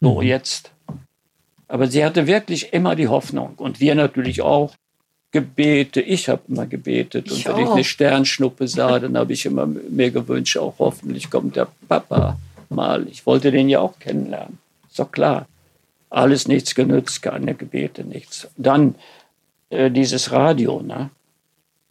[0.00, 0.26] So, mhm.
[0.26, 0.70] jetzt.
[1.68, 4.74] Aber sie hatte wirklich immer die Hoffnung und wir natürlich auch.
[5.32, 9.44] Gebete, ich habe immer gebetet und ich wenn ich eine Sternschnuppe sah, dann habe ich
[9.44, 12.38] immer mir gewünscht, auch hoffentlich kommt der Papa
[12.70, 13.06] mal.
[13.08, 14.58] Ich wollte den ja auch kennenlernen.
[14.88, 15.46] Ist doch klar.
[16.08, 18.48] Alles nichts genützt, keine Gebete, nichts.
[18.56, 18.94] Dann
[19.68, 21.10] äh, dieses Radio, ne?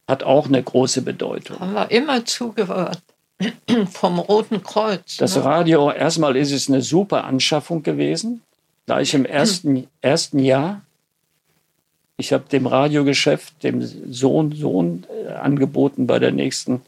[0.08, 1.60] Hat auch eine große Bedeutung.
[1.60, 3.02] Haben wir immer zugehört.
[3.92, 5.18] Vom Roten Kreuz.
[5.18, 5.44] Das ne?
[5.44, 8.42] Radio, erstmal ist es eine super Anschaffung gewesen.
[8.86, 10.82] Gleich im ersten, ersten Jahr.
[12.18, 16.82] Ich habe dem Radiogeschäft, dem Sohn, Sohn äh, angeboten bei der nächsten,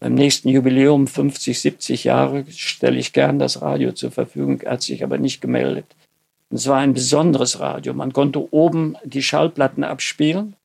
[0.00, 4.60] beim nächsten Jubiläum 50, 70 Jahre stelle ich gern das Radio zur Verfügung.
[4.60, 5.86] Er hat sich aber nicht gemeldet.
[6.50, 7.94] Es war ein besonderes Radio.
[7.94, 10.56] Man konnte oben die Schallplatten abspielen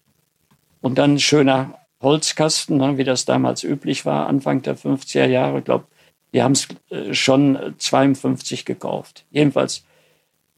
[0.85, 5.63] und dann ein schöner Holzkasten, ne, wie das damals üblich war, Anfang der 50er Jahre.
[5.63, 5.85] Glaube,
[6.31, 9.25] die haben es äh, schon 52 gekauft.
[9.31, 9.83] Jedenfalls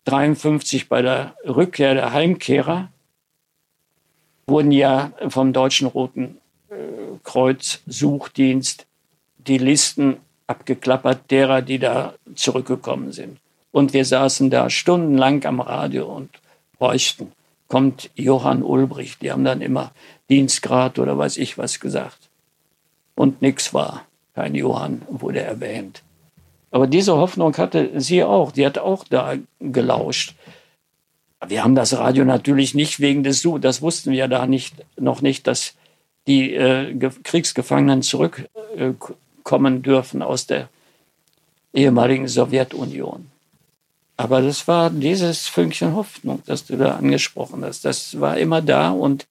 [0.03, 2.89] 53 bei der Rückkehr der Heimkehrer
[4.47, 6.75] wurden ja vom Deutschen Roten äh,
[7.23, 8.85] Kreuz Suchdienst
[9.37, 13.37] die Listen abgeklappert derer, die da zurückgekommen sind.
[13.71, 16.31] Und wir saßen da stundenlang am Radio und
[16.81, 17.31] horchten.
[17.69, 19.21] Kommt Johann Ulbricht.
[19.21, 19.91] Die haben dann immer
[20.29, 22.29] Dienstgrad oder weiß ich was gesagt.
[23.15, 24.05] Und nichts war.
[24.35, 26.03] kein Johann wurde erwähnt.
[26.69, 28.51] Aber diese Hoffnung hatte sie auch.
[28.51, 30.35] Die hat auch da gelauscht.
[31.47, 35.21] Wir haben das Radio natürlich nicht wegen des Su, das wussten wir da nicht, noch
[35.21, 35.75] nicht, dass
[36.25, 40.69] die äh, Kriegsgefangenen zurückkommen äh, dürfen aus der
[41.73, 43.29] ehemaligen Sowjetunion.
[44.17, 47.85] Aber das war dieses Fünkchen Hoffnung, das du da angesprochen hast.
[47.85, 49.27] Das war immer da und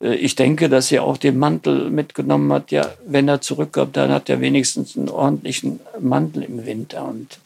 [0.00, 2.70] ich denke, dass sie auch den Mantel mitgenommen hat.
[2.70, 7.38] Ja, wenn er zurückkommt, dann hat er wenigstens einen ordentlichen Mantel im Winter und,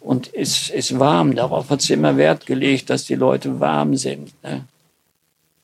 [0.00, 1.34] und ist, ist warm.
[1.34, 4.32] Darauf hat sie immer Wert gelegt, dass die Leute warm sind.
[4.42, 4.64] Ne?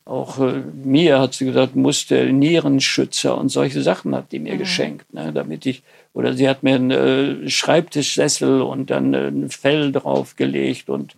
[0.05, 4.59] Auch äh, mir hat sie gesagt, musste Nierenschützer und solche Sachen hat die mir mhm.
[4.59, 5.33] geschenkt, ne?
[5.33, 10.91] damit ich, oder sie hat mir einen äh, Schreibtischsessel und dann äh, ein Fell draufgelegt
[10.91, 11.15] und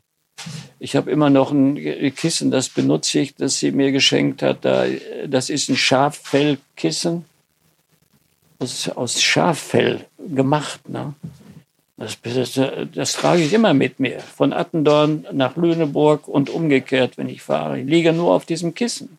[0.79, 1.77] ich habe immer noch ein
[2.15, 4.65] Kissen, das benutze ich, das sie mir geschenkt hat.
[4.65, 7.25] das ist ein Schaffellkissen.
[8.59, 10.89] Das ist aus Schaffell gemacht.
[10.89, 11.15] Ne?
[11.97, 12.61] Das, das,
[12.95, 14.21] das, trage ich immer mit mir.
[14.21, 17.81] Von Attendorn nach Lüneburg und umgekehrt, wenn ich fahre.
[17.81, 19.19] Ich liege nur auf diesem Kissen.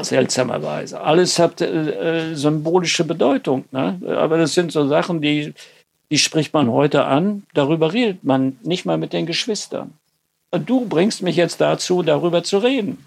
[0.00, 1.00] Seltsamerweise.
[1.00, 3.64] Alles hat äh, symbolische Bedeutung.
[3.72, 4.00] Ne?
[4.18, 5.52] Aber das sind so Sachen, die
[6.10, 9.94] die spricht man heute an, darüber redet man nicht mal mit den Geschwistern.
[10.50, 13.04] Und du bringst mich jetzt dazu, darüber zu reden.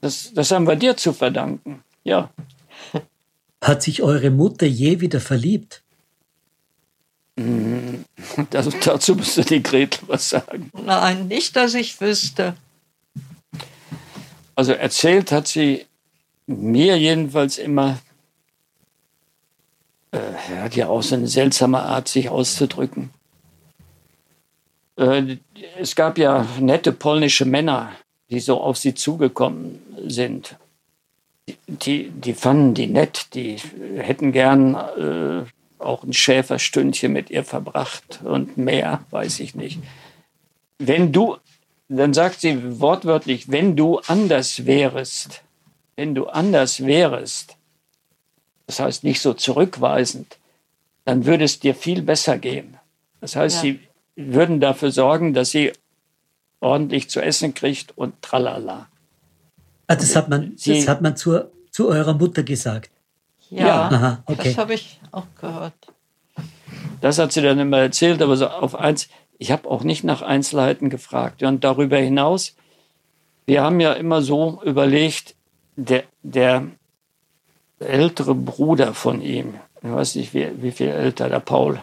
[0.00, 1.82] Das, das haben wir dir zu verdanken.
[2.02, 2.30] Ja.
[3.62, 5.82] Hat sich eure Mutter je wieder verliebt?
[7.36, 8.04] Mm,
[8.50, 10.70] das, dazu müsste die Gretel was sagen.
[10.84, 12.54] Nein, nicht, dass ich wüsste.
[14.54, 15.86] Also erzählt hat sie
[16.46, 17.98] mir jedenfalls immer,
[20.18, 23.10] er hat ja auch so eine seltsame Art, sich auszudrücken.
[24.96, 25.36] Äh,
[25.78, 27.92] es gab ja nette polnische Männer,
[28.30, 30.56] die so auf sie zugekommen sind.
[31.66, 33.56] Die, die fanden die nett, die
[33.96, 35.44] hätten gern äh,
[35.78, 39.78] auch ein Schäferstündchen mit ihr verbracht und mehr, weiß ich nicht.
[40.78, 41.36] Wenn du,
[41.88, 45.42] dann sagt sie wortwörtlich, wenn du anders wärest,
[45.96, 47.53] wenn du anders wärest,
[48.66, 50.38] das heißt nicht so zurückweisend,
[51.04, 52.78] dann würde es dir viel besser gehen.
[53.20, 53.62] Das heißt, ja.
[53.62, 53.80] sie
[54.16, 55.72] würden dafür sorgen, dass sie
[56.60, 58.88] ordentlich zu essen kriegt und tralala.
[59.86, 62.90] Ah, das hat man, sie, das hat man zur, zu eurer Mutter gesagt.
[63.50, 63.88] Ja, ja.
[63.88, 64.48] Aha, okay.
[64.48, 65.74] das habe ich auch gehört.
[67.00, 70.22] Das hat sie dann immer erzählt, aber so auf eins, ich habe auch nicht nach
[70.22, 71.42] Einzelheiten gefragt.
[71.42, 72.54] Und darüber hinaus,
[73.44, 75.34] wir haben ja immer so überlegt,
[75.76, 76.66] der, der
[77.84, 81.80] ältere Bruder von ihm, ich weiß nicht, wie, wie viel älter, der Paul,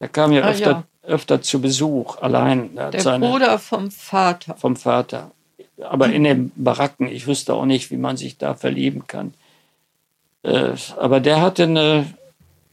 [0.00, 0.84] der kam ja, ah, öfter, ja.
[1.02, 2.74] öfter zu Besuch, allein.
[2.74, 4.54] Der seine, Bruder vom Vater.
[4.56, 5.32] Vom Vater.
[5.82, 9.34] Aber in den Baracken, ich wüsste auch nicht, wie man sich da verlieben kann.
[10.42, 12.14] Äh, aber der hatte eine,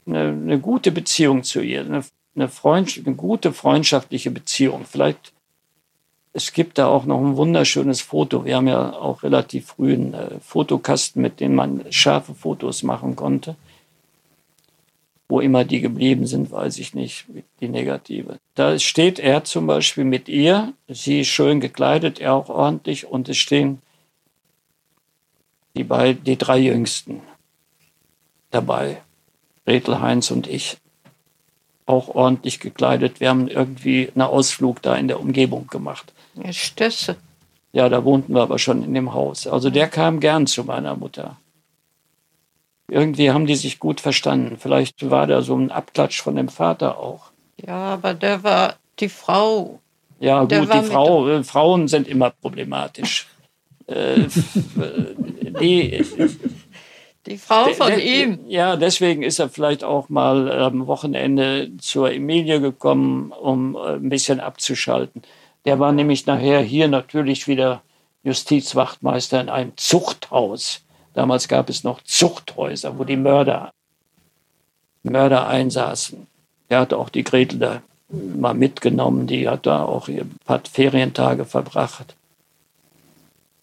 [0.06, 4.84] eine, eine, gute Beziehung zu ihr, eine, eine, Freund, eine gute freundschaftliche Beziehung.
[4.88, 5.32] Vielleicht
[6.36, 8.44] es gibt da auch noch ein wunderschönes Foto.
[8.44, 13.16] Wir haben ja auch relativ früh einen äh, Fotokasten, mit dem man scharfe Fotos machen
[13.16, 13.56] konnte.
[15.28, 17.24] Wo immer die geblieben sind, weiß ich nicht,
[17.60, 18.38] die negative.
[18.54, 23.30] Da steht er zum Beispiel mit ihr, sie ist schön gekleidet, er auch ordentlich, und
[23.30, 23.80] es stehen
[25.74, 27.22] die, beid, die drei Jüngsten
[28.50, 28.98] dabei,
[29.64, 30.76] Gretel, Heinz und ich
[31.86, 33.20] auch ordentlich gekleidet.
[33.20, 36.12] Wir haben irgendwie einen Ausflug da in der Umgebung gemacht.
[36.50, 37.16] Stösse.
[37.72, 39.46] Ja, da wohnten wir aber schon in dem Haus.
[39.46, 41.36] Also der kam gern zu meiner Mutter.
[42.88, 44.56] Irgendwie haben die sich gut verstanden.
[44.58, 47.32] Vielleicht war da so ein Abklatsch von dem Vater auch.
[47.66, 49.80] Ja, aber der war die Frau.
[50.20, 53.26] Ja, gut, die Frau, äh, Frauen sind immer problematisch.
[53.86, 54.24] äh,
[55.60, 56.04] die,
[57.26, 58.38] die Frau von de, de, ihm.
[58.48, 64.08] Ja, deswegen ist er vielleicht auch mal am Wochenende zur Emilie gekommen, um äh, ein
[64.08, 65.22] bisschen abzuschalten.
[65.66, 67.82] Der war nämlich nachher hier natürlich wieder
[68.22, 70.82] Justizwachtmeister in einem Zuchthaus.
[71.12, 73.72] Damals gab es noch Zuchthäuser, wo die Mörder,
[75.02, 76.26] Mörder einsaßen.
[76.68, 81.44] Er hat auch die Gretel da mal mitgenommen, die hat da auch ein paar Ferientage
[81.44, 82.14] verbracht.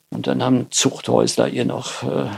[0.09, 2.29] Und dann haben Zuchthäusler ihr noch äh,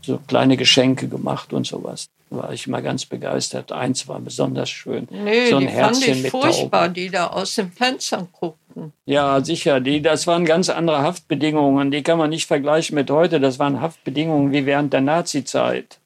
[0.00, 3.72] so kleine Geschenke gemacht und sowas war ich mal ganz begeistert.
[3.72, 5.08] Eins war besonders schön.
[5.10, 8.92] Nee, so ein die Herzchen fand ich furchtbar, die da aus den Fenstern guckten.
[9.04, 9.80] Ja, sicher.
[9.80, 11.90] Die, das waren ganz andere Haftbedingungen.
[11.90, 13.40] Die kann man nicht vergleichen mit heute.
[13.40, 15.98] Das waren Haftbedingungen wie während der Nazi-Zeit.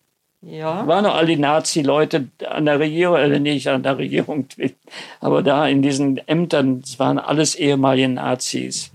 [0.47, 0.87] Ja.
[0.87, 4.47] Waren noch all die Nazi-Leute an der Regierung, äh, nicht an der Regierung,
[5.21, 8.91] aber da in diesen Ämtern, es waren alles ehemalige Nazis.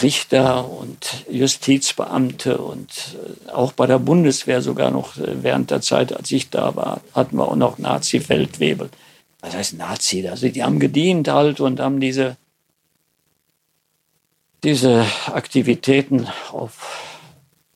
[0.00, 3.16] Richter und Justizbeamte und
[3.46, 7.02] äh, auch bei der Bundeswehr sogar noch äh, während der Zeit, als ich da war,
[7.14, 8.88] hatten wir auch noch Nazi-Feldwebel.
[9.40, 10.26] Was heißt Nazi?
[10.26, 12.36] Also die haben gedient halt und haben diese,
[14.64, 17.18] diese Aktivitäten auf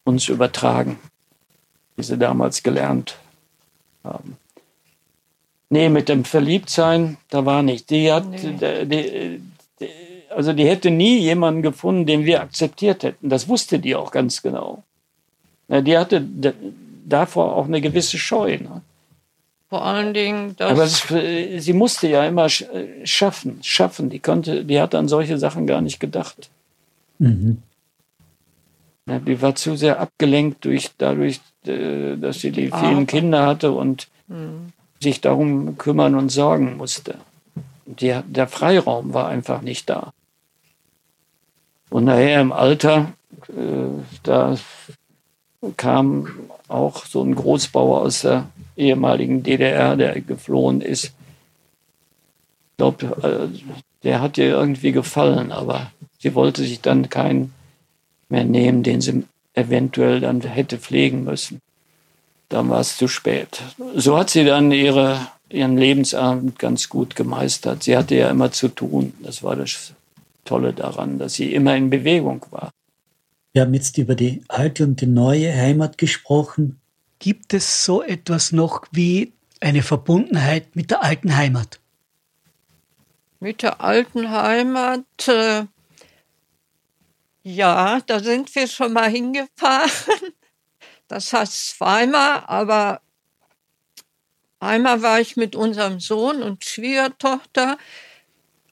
[0.05, 0.99] uns übertragen,
[1.99, 3.19] die sie damals gelernt
[4.05, 4.39] haben.
[5.69, 7.91] Nee, mit dem Verliebtsein, da war nicht.
[7.91, 8.39] Die hat, nee.
[8.39, 9.41] die, die,
[10.37, 13.29] also die hätte nie jemanden gefunden, den wir akzeptiert hätten.
[13.29, 14.83] Das wusste die auch ganz genau.
[15.69, 16.25] Die hatte
[17.05, 18.59] davor auch eine gewisse Scheu.
[18.59, 18.83] Ne?
[19.69, 24.11] Vor allen Dingen, dass aber es, sie musste ja immer schaffen, schaffen.
[24.11, 26.51] Die konnte, die hat an solche Sachen gar nicht gedacht.
[27.19, 27.63] Mhm.
[29.07, 33.07] die war zu sehr abgelenkt durch dadurch, äh, dass sie die vielen ah.
[33.07, 37.17] Kinder hatte und mhm sich darum kümmern und sorgen musste.
[37.85, 40.13] Die, der Freiraum war einfach nicht da.
[41.91, 43.13] Und nachher im Alter,
[43.49, 44.57] äh, da
[45.77, 46.29] kam
[46.69, 51.05] auch so ein Großbauer aus der ehemaligen DDR, der geflohen ist.
[51.05, 57.55] Ich glaube, äh, der hat ihr irgendwie gefallen, aber sie wollte sich dann keinen
[58.29, 59.25] mehr nehmen, den sie
[59.55, 61.61] eventuell dann hätte pflegen müssen
[62.49, 63.63] dann war es zu spät.
[63.95, 67.83] So hat sie dann ihre, ihren Lebensabend ganz gut gemeistert.
[67.83, 69.15] Sie hatte ja immer zu tun.
[69.21, 69.93] Das war das
[70.47, 72.71] Tolle daran, dass sie immer in Bewegung war.
[73.53, 76.81] Wir haben jetzt über die alte und die neue Heimat gesprochen.
[77.19, 81.81] Gibt es so etwas noch wie eine Verbundenheit mit der alten Heimat?
[83.41, 85.65] Mit der alten Heimat, äh,
[87.43, 89.91] ja, da sind wir schon mal hingefahren.
[91.09, 93.01] Das heißt zweimal, aber
[94.59, 97.79] einmal war ich mit unserem Sohn und Schwiegertochter,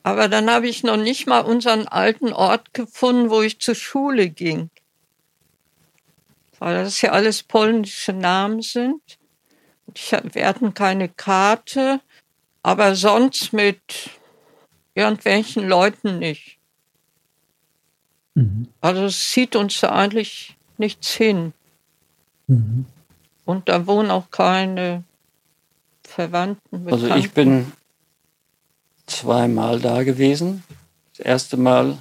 [0.04, 4.28] aber dann habe ich noch nicht mal unseren alten Ort gefunden, wo ich zur Schule
[4.28, 4.68] ging.
[6.58, 9.00] Weil das ja alles polnische Namen sind.
[9.94, 12.00] Ich, wir hatten keine Karte,
[12.62, 13.80] aber sonst mit
[14.94, 16.58] irgendwelchen Leuten nicht.
[18.34, 18.68] Mhm.
[18.82, 21.54] Also es zieht uns da eigentlich nichts hin.
[22.46, 22.84] Mhm.
[23.46, 25.02] Und da wohnen auch keine
[26.02, 26.84] Verwandten.
[26.84, 27.10] Bekannten.
[27.10, 27.72] Also ich bin
[29.06, 30.62] zweimal da gewesen.
[31.16, 31.98] Das erste Mal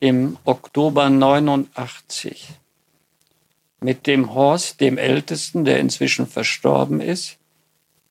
[0.00, 2.48] im Oktober 89
[3.80, 7.38] mit dem Horst, dem Ältesten, der inzwischen verstorben ist,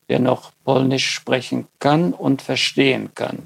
[0.09, 3.39] der noch Polnisch sprechen kann und verstehen kann.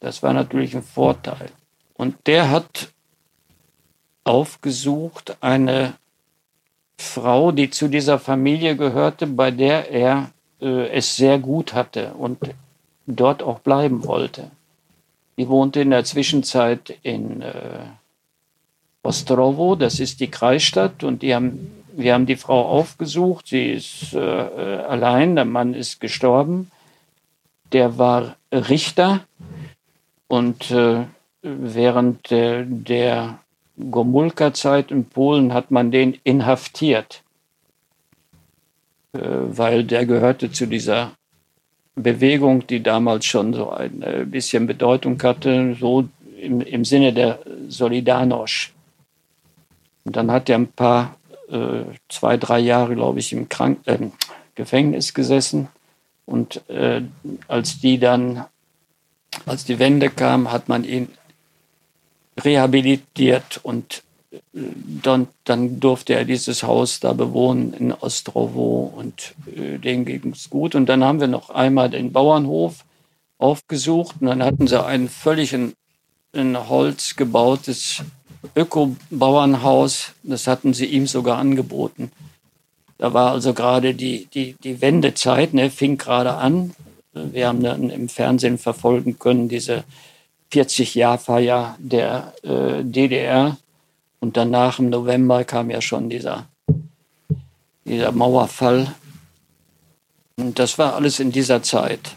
[0.00, 1.50] Das war natürlich ein Vorteil.
[1.94, 2.92] Und der hat
[4.24, 5.94] aufgesucht eine
[6.96, 10.30] Frau, die zu dieser Familie gehörte, bei der er
[10.60, 12.38] äh, es sehr gut hatte und
[13.08, 14.50] dort auch bleiben wollte.
[15.38, 17.86] Die wohnte in der Zwischenzeit in äh,
[19.02, 23.48] Ostrowo, das ist die Kreisstadt, und die haben, wir haben die Frau aufgesucht.
[23.48, 26.70] Sie ist äh, allein, der Mann ist gestorben.
[27.72, 29.20] Der war Richter
[30.26, 31.04] und äh,
[31.42, 33.38] während der
[33.78, 37.22] Gomulka-Zeit in Polen hat man den inhaftiert,
[39.12, 41.12] äh, weil der gehörte zu dieser
[41.98, 46.08] Bewegung, die damals schon so ein äh, bisschen Bedeutung hatte, so
[46.40, 47.38] im, im Sinne der
[47.68, 48.70] Solidarność.
[50.04, 51.16] Und dann hat er ein paar,
[51.50, 53.98] äh, zwei, drei Jahre, glaube ich, im Krank äh,
[54.54, 55.68] Gefängnis gesessen.
[56.26, 57.02] Und äh,
[57.46, 58.44] als die dann,
[59.46, 61.08] als die Wende kam, hat man ihn
[62.42, 64.02] rehabilitiert und
[64.52, 70.50] dann, dann durfte er dieses Haus da bewohnen in Ostrowo und äh, denen ging es
[70.50, 70.74] gut.
[70.74, 72.84] Und dann haben wir noch einmal den Bauernhof
[73.38, 75.72] aufgesucht und dann hatten sie ein völlig in,
[76.32, 78.02] in Holz gebautes
[78.54, 80.12] Öko-Bauernhaus.
[80.22, 82.10] Das hatten sie ihm sogar angeboten.
[82.98, 86.74] Da war also gerade die, die, die Wendezeit, ne, fing gerade an.
[87.12, 89.84] Wir haben dann im Fernsehen verfolgen können, diese
[90.52, 93.56] 40-Jahr-Feier der äh, DDR.
[94.20, 96.46] Und danach im November kam ja schon dieser,
[97.84, 98.94] dieser Mauerfall.
[100.36, 102.16] Und das war alles in dieser Zeit.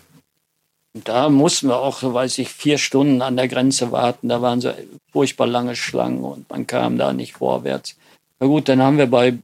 [0.93, 4.29] Und da mussten wir auch, weiß ich, vier Stunden an der Grenze warten.
[4.29, 4.73] Da waren so
[5.11, 7.95] furchtbar lange Schlangen und man kam da nicht vorwärts.
[8.39, 9.37] Na gut, dann haben wir bei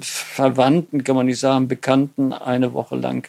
[0.00, 3.28] Verwandten, kann man nicht sagen, Bekannten eine Woche lang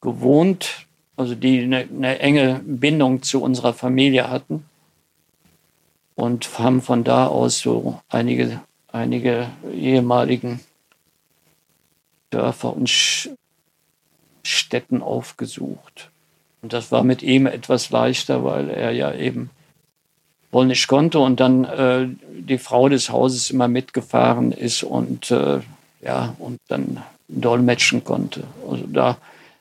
[0.00, 0.86] gewohnt
[1.18, 4.64] also die eine, eine enge Bindung zu unserer Familie hatten
[6.18, 8.60] und haben von da aus so einige,
[8.90, 10.58] einige ehemaligen
[12.30, 12.90] Dörfer und
[14.42, 16.10] Städten aufgesucht.
[16.60, 19.50] Und das war mit ihm etwas leichter, weil er ja eben
[20.50, 25.60] Polnisch konnte und dann äh, die Frau des Hauses immer mitgefahren ist und äh,
[26.02, 28.42] ja und dann dolmetschen konnte.
[28.68, 29.18] Also da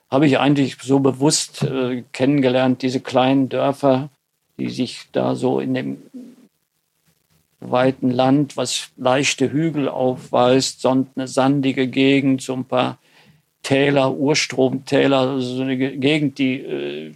[0.09, 4.09] habe ich eigentlich so bewusst äh, kennengelernt, diese kleinen Dörfer,
[4.57, 5.97] die sich da so in dem
[7.59, 12.97] weiten Land, was leichte Hügel aufweist, eine sandige Gegend, so ein paar
[13.63, 17.13] Täler, Urstromtäler, also so eine Gegend, die äh,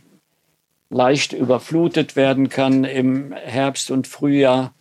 [0.89, 4.73] leicht überflutet werden kann im Herbst und Frühjahr.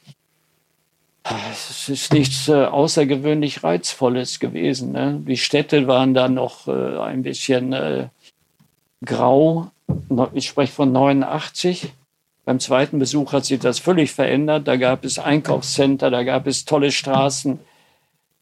[1.23, 4.93] Es ist nichts äh, außergewöhnlich Reizvolles gewesen.
[4.93, 5.23] Ne?
[5.27, 8.09] Die Städte waren da noch äh, ein bisschen äh,
[9.05, 9.71] grau.
[10.33, 11.93] Ich spreche von 89.
[12.51, 14.67] Beim zweiten Besuch hat sich das völlig verändert.
[14.67, 17.61] Da gab es Einkaufscenter, da gab es tolle Straßen.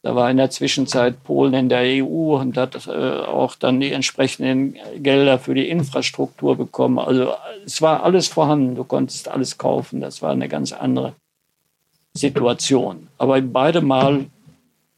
[0.01, 3.91] Da war in der Zwischenzeit Polen in der EU und hat äh, auch dann die
[3.91, 6.97] entsprechenden Gelder für die Infrastruktur bekommen.
[6.97, 7.33] Also
[7.63, 10.01] es war alles vorhanden, du konntest alles kaufen.
[10.01, 11.13] Das war eine ganz andere
[12.15, 13.09] Situation.
[13.19, 14.25] Aber beide Mal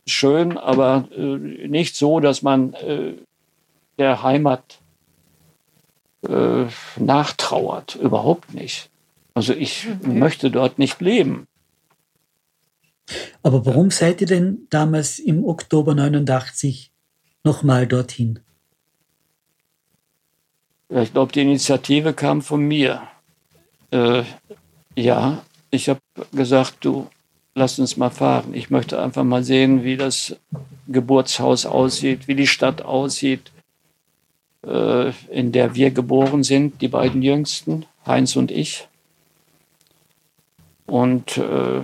[0.05, 3.15] schön, aber äh, nicht so, dass man äh,
[3.97, 4.79] der Heimat
[6.25, 7.95] äh, nachtrauert.
[7.95, 8.87] Überhaupt nicht.
[9.33, 10.09] Also ich okay.
[10.09, 11.47] möchte dort nicht leben.
[13.43, 16.91] Aber warum seid ihr denn damals im Oktober 89
[17.43, 18.39] nochmal dorthin?
[20.89, 23.01] Ja, ich glaube, die Initiative kam von mir.
[23.91, 24.23] Äh,
[24.95, 26.01] ja, ich habe
[26.33, 27.07] gesagt, du,
[27.55, 28.53] lass uns mal fahren.
[28.53, 30.35] Ich möchte einfach mal sehen, wie das
[30.87, 33.51] Geburtshaus aussieht, wie die Stadt aussieht,
[34.65, 38.87] äh, in der wir geboren sind, die beiden Jüngsten, Heinz und ich.
[40.85, 41.83] Und äh,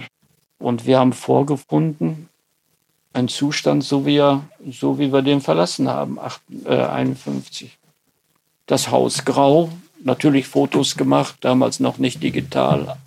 [0.60, 2.30] und wir haben vorgefunden,
[3.14, 7.68] einen Zustand, so wie, er, so wie wir den verlassen haben, 1951.
[7.68, 7.72] äh,
[8.66, 9.70] Das Haus grau,
[10.04, 12.98] natürlich Fotos gemacht, damals noch nicht digital.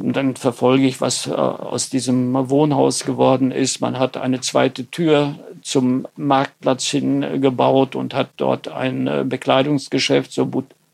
[0.00, 3.80] Äh, und dann verfolge ich, was äh, aus diesem Wohnhaus geworden ist.
[3.80, 10.32] Man hat eine zweite Tür zum Marktplatz hin gebaut und hat dort ein äh, Bekleidungsgeschäft,
[10.32, 10.50] so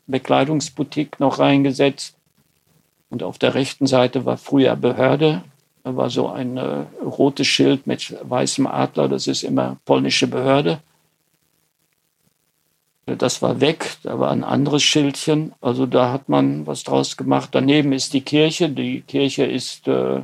[0.07, 2.15] Bekleidungsboutique noch reingesetzt.
[3.09, 5.43] Und auf der rechten Seite war früher Behörde.
[5.83, 9.07] Da war so ein äh, rotes Schild mit weißem Adler.
[9.07, 10.79] Das ist immer polnische Behörde.
[13.15, 15.53] Das war weg, da war ein anderes Schildchen.
[15.61, 17.49] Also da hat man was draus gemacht.
[17.53, 18.69] Daneben ist die Kirche.
[18.69, 20.23] Die Kirche ist äh,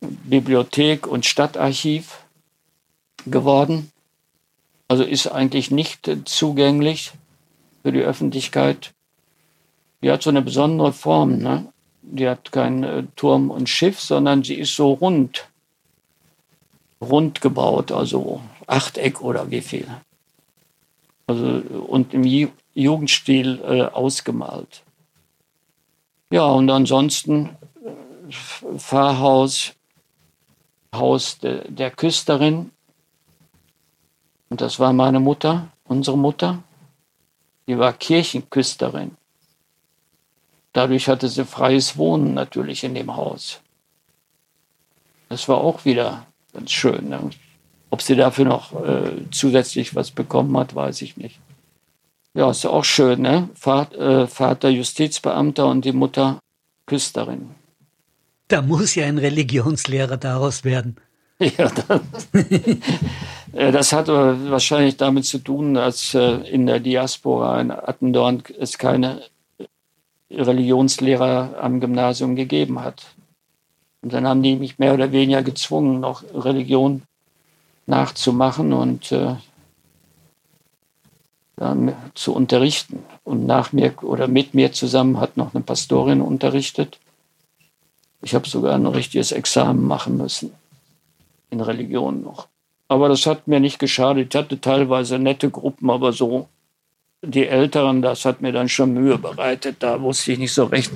[0.00, 2.24] Bibliothek und Stadtarchiv
[3.24, 3.90] geworden.
[4.88, 7.12] Also ist eigentlich nicht zugänglich
[7.82, 8.92] für die Öffentlichkeit.
[10.02, 11.38] Die hat so eine besondere Form.
[11.38, 11.72] Ne?
[12.02, 15.48] Die hat keinen äh, Turm und Schiff, sondern sie ist so rund.
[17.00, 19.86] Rund gebaut, also Achteck oder wie viel
[21.26, 21.46] also,
[21.86, 22.24] und im
[22.74, 24.82] Jugendstil äh, ausgemalt.
[26.30, 27.50] Ja, und ansonsten
[27.84, 29.72] äh, Pfarrhaus,
[30.94, 32.70] Haus de, der Küsterin.
[34.50, 36.62] Und das war meine Mutter, unsere Mutter.
[37.66, 39.16] Die war Kirchenküsterin.
[40.72, 43.60] Dadurch hatte sie freies Wohnen natürlich in dem Haus.
[45.28, 47.08] Das war auch wieder ganz schön.
[47.08, 47.30] Ne?
[47.94, 51.38] Ob sie dafür noch äh, zusätzlich was bekommen hat, weiß ich nicht.
[52.34, 53.48] Ja, ist ja auch schön, ne?
[53.54, 56.40] Vater, äh, Vater Justizbeamter und die Mutter
[56.86, 57.50] Küsterin.
[58.48, 60.96] Da muss ja ein Religionslehrer daraus werden.
[61.38, 62.28] Ja, das,
[63.52, 69.22] das hat wahrscheinlich damit zu tun, dass äh, in der Diaspora in Attendorn es keine
[70.32, 73.06] Religionslehrer am Gymnasium gegeben hat.
[74.02, 77.02] Und dann haben die mich mehr oder weniger gezwungen, noch Religion
[77.86, 79.36] nachzumachen und äh,
[82.14, 83.04] zu unterrichten.
[83.22, 86.98] Und nach mir oder mit mir zusammen hat noch eine Pastorin unterrichtet.
[88.22, 90.52] Ich habe sogar ein richtiges Examen machen müssen
[91.50, 92.48] in Religion noch.
[92.88, 94.34] Aber das hat mir nicht geschadet.
[94.34, 96.48] Ich hatte teilweise nette Gruppen, aber so
[97.22, 99.76] die Älteren, das hat mir dann schon Mühe bereitet.
[99.78, 100.92] Da wusste ich nicht so recht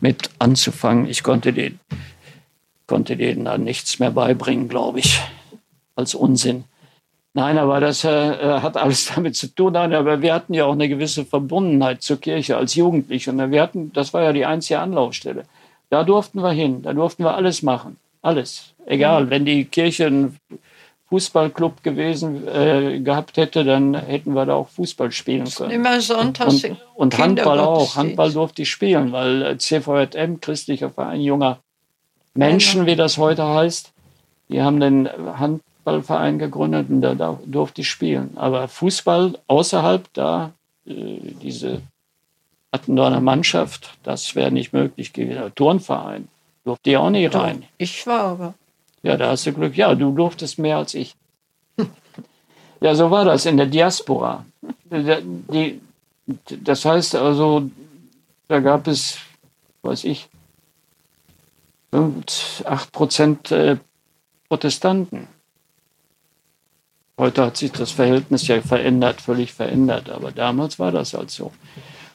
[0.00, 1.08] mit anzufangen.
[1.08, 1.80] Ich konnte denen,
[2.86, 5.20] konnte denen dann nichts mehr beibringen, glaube ich
[5.96, 6.64] als Unsinn.
[7.34, 9.72] Nein, aber das äh, äh hat alles damit zu tun.
[9.72, 13.30] Nein, aber wir hatten ja auch eine gewisse Verbundenheit zur Kirche als Jugendliche.
[13.30, 15.44] Und wir hatten, das war ja die einzige Anlaufstelle.
[15.90, 17.96] Da durften wir hin, da durften wir alles machen.
[18.22, 18.74] Alles.
[18.86, 19.30] Egal, mhm.
[19.30, 20.36] wenn die Kirche ein
[21.08, 25.70] Fußballclub gewesen äh, gehabt hätte, dann hätten wir da auch Fußball spielen können.
[25.70, 26.64] Immer sonntags.
[26.64, 27.96] Und, und Handball auch.
[27.96, 31.58] Handball durfte ich spielen, weil CVJM, christlicher Verein junger
[32.34, 33.92] Menschen, wie das heute heißt.
[34.48, 35.08] Die haben den
[35.86, 38.32] Handballverein gegründet und da, da durfte ich spielen.
[38.36, 40.52] Aber Fußball außerhalb, da
[40.84, 41.80] äh, diese
[42.72, 45.52] Attendorner Mannschaft, das wäre nicht möglich gewesen.
[45.54, 46.28] Turnverein
[46.64, 47.64] durfte ich auch nicht rein.
[47.78, 48.54] Ich war aber.
[49.02, 49.76] Ja, da hast du Glück.
[49.76, 51.14] Ja, du durftest mehr als ich.
[52.80, 54.44] ja, so war das in der Diaspora.
[54.90, 55.80] Die,
[56.60, 57.70] das heißt also,
[58.48, 59.18] da gab es,
[59.82, 60.28] weiß ich,
[61.92, 63.76] 8 Prozent äh,
[64.48, 65.28] Protestanten.
[67.18, 71.52] Heute hat sich das Verhältnis ja verändert, völlig verändert, aber damals war das halt so.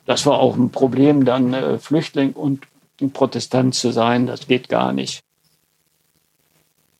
[0.05, 2.67] Das war auch ein Problem, dann äh, Flüchtling und
[3.13, 5.23] Protestant zu sein, das geht gar nicht.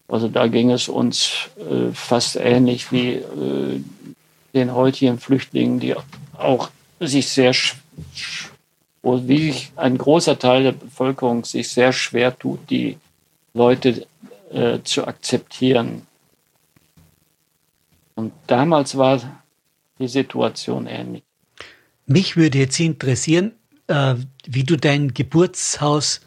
[0.07, 3.81] Also da ging es uns äh, fast ähnlich wie äh,
[4.53, 5.95] den heutigen Flüchtlingen, die
[6.37, 7.53] auch sich sehr,
[9.01, 12.97] wo wie ein großer Teil der Bevölkerung sich sehr schwer tut, die
[13.53, 14.05] Leute
[14.51, 16.07] äh, zu akzeptieren.
[18.15, 19.43] Und damals war
[19.99, 21.23] die Situation ähnlich.
[22.05, 23.53] Mich würde jetzt interessieren,
[23.87, 26.21] äh, wie du dein Geburtshaus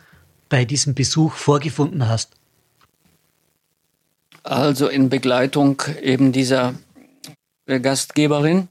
[0.48, 2.36] bei diesem Besuch vorgefunden hast.
[4.42, 6.74] Also in Begleitung eben dieser
[7.66, 8.68] Gastgeberin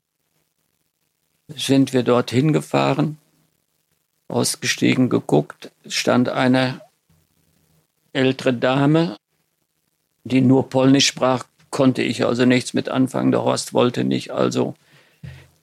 [1.48, 3.18] sind wir dorthin gefahren,
[4.28, 6.82] ausgestiegen, geguckt, stand eine
[8.14, 9.18] ältere Dame,
[10.24, 13.32] die nur Polnisch sprach, konnte ich also nichts mit anfangen.
[13.32, 14.76] Der Horst wollte nicht, also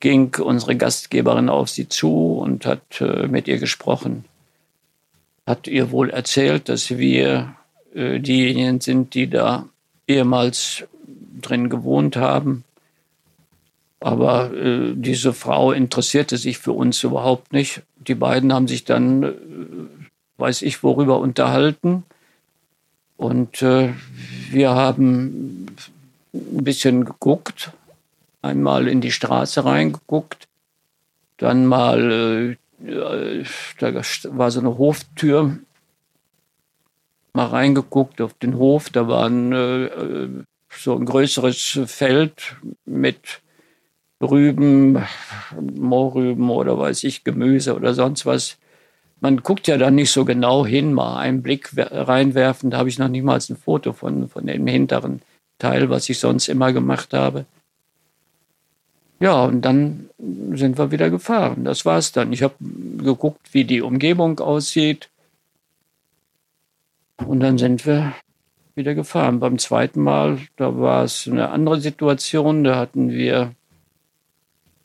[0.00, 4.24] ging unsere Gastgeberin auf sie zu und hat äh, mit ihr gesprochen.
[5.46, 7.54] Hat ihr wohl erzählt, dass wir
[7.94, 9.68] äh, diejenigen sind, die da
[10.08, 10.84] ehemals
[11.40, 12.64] drin gewohnt haben.
[14.00, 17.82] Aber äh, diese Frau interessierte sich für uns überhaupt nicht.
[17.96, 19.32] Die beiden haben sich dann, äh,
[20.38, 22.02] weiß ich, worüber unterhalten.
[23.16, 23.92] Und äh,
[24.50, 25.66] wir haben
[26.32, 27.72] ein bisschen geguckt,
[28.42, 30.48] einmal in die Straße reingeguckt,
[31.36, 33.44] dann mal, äh,
[33.78, 35.58] da war so eine Hoftür,
[37.32, 40.28] mal reingeguckt auf den Hof, da war ein, äh,
[40.70, 43.40] so ein größeres Feld mit
[44.22, 45.02] Rüben,
[45.58, 48.58] Mohrrüben oder weiß ich, Gemüse oder sonst was.
[49.20, 52.70] Man guckt ja da nicht so genau hin, mal einen Blick reinwerfen.
[52.70, 55.22] Da habe ich noch niemals ein Foto von, von dem hinteren
[55.60, 57.46] Teil, was ich sonst immer gemacht habe.
[59.20, 60.08] Ja, und dann
[60.52, 61.64] sind wir wieder gefahren.
[61.64, 62.32] Das war's dann.
[62.32, 65.10] Ich habe geguckt, wie die Umgebung aussieht.
[67.18, 68.14] Und dann sind wir
[68.74, 69.38] wieder gefahren.
[69.38, 72.64] Beim zweiten Mal, da war es eine andere Situation.
[72.64, 73.54] Da hatten wir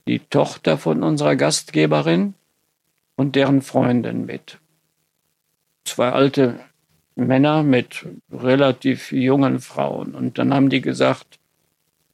[0.05, 2.33] die Tochter von unserer Gastgeberin
[3.15, 4.59] und deren Freundin mit.
[5.85, 6.59] Zwei alte
[7.15, 10.15] Männer mit relativ jungen Frauen.
[10.15, 11.39] Und dann haben die gesagt,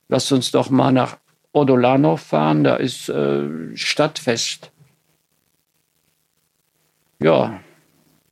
[0.07, 1.17] lass uns doch mal nach
[1.53, 4.71] Odolanov fahren, da ist äh, Stadtfest.
[7.19, 7.59] Ja,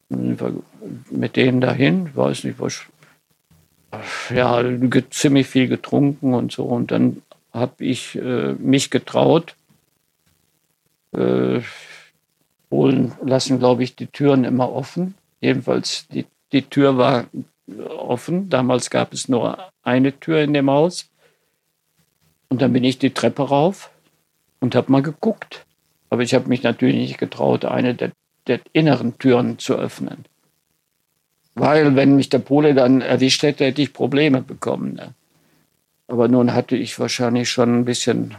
[0.10, 2.82] mit denen dahin, weiß nicht, was.
[4.34, 4.64] Ja,
[5.10, 6.64] ziemlich viel getrunken und so.
[6.64, 9.56] Und dann habe ich äh, mich getraut,
[11.12, 11.62] äh,
[12.72, 15.16] holen lassen, glaube ich, die Türen immer offen.
[15.42, 17.26] Jedenfalls, die, die Tür war
[17.78, 18.50] offen.
[18.50, 21.10] Damals gab es nur eine Tür in dem Haus.
[22.50, 23.92] Und dann bin ich die Treppe rauf
[24.60, 25.66] und habe mal geguckt.
[26.10, 28.12] Aber ich habe mich natürlich nicht getraut, eine der,
[28.48, 30.26] der, inneren Türen zu öffnen.
[31.54, 34.96] Weil, wenn mich der Pole dann erwischt hätte, hätte ich Probleme bekommen.
[34.96, 35.14] Ne?
[36.08, 38.36] Aber nun hatte ich wahrscheinlich schon ein bisschen,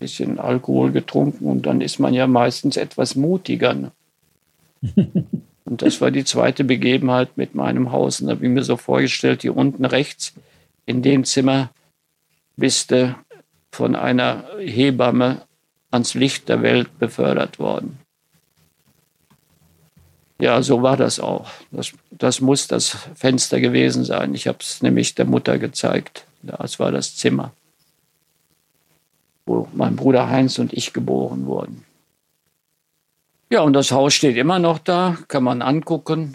[0.00, 3.74] bisschen Alkohol getrunken und dann ist man ja meistens etwas mutiger.
[3.74, 3.92] Ne?
[5.66, 8.20] und das war die zweite Begebenheit mit meinem Haus.
[8.20, 10.32] Und da habe ich mir so vorgestellt, hier unten rechts
[10.86, 11.70] in dem Zimmer
[12.56, 13.14] bist du
[13.72, 15.42] von einer Hebamme
[15.90, 17.98] ans Licht der Welt befördert worden.
[20.40, 21.50] Ja, so war das auch.
[21.72, 24.34] Das, das muss das Fenster gewesen sein.
[24.34, 26.26] Ich habe es nämlich der Mutter gezeigt.
[26.42, 27.52] Das war das Zimmer,
[29.46, 31.85] wo mein Bruder Heinz und ich geboren wurden.
[33.48, 36.34] Ja, und das Haus steht immer noch da, kann man angucken.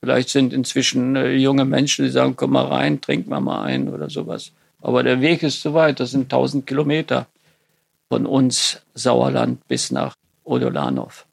[0.00, 3.88] Vielleicht sind inzwischen äh, junge Menschen, die sagen, komm mal rein, trink mal mal ein
[3.88, 4.50] oder sowas.
[4.80, 7.28] Aber der Weg ist zu weit, das sind 1000 Kilometer
[8.08, 11.26] von uns Sauerland bis nach Odolanov.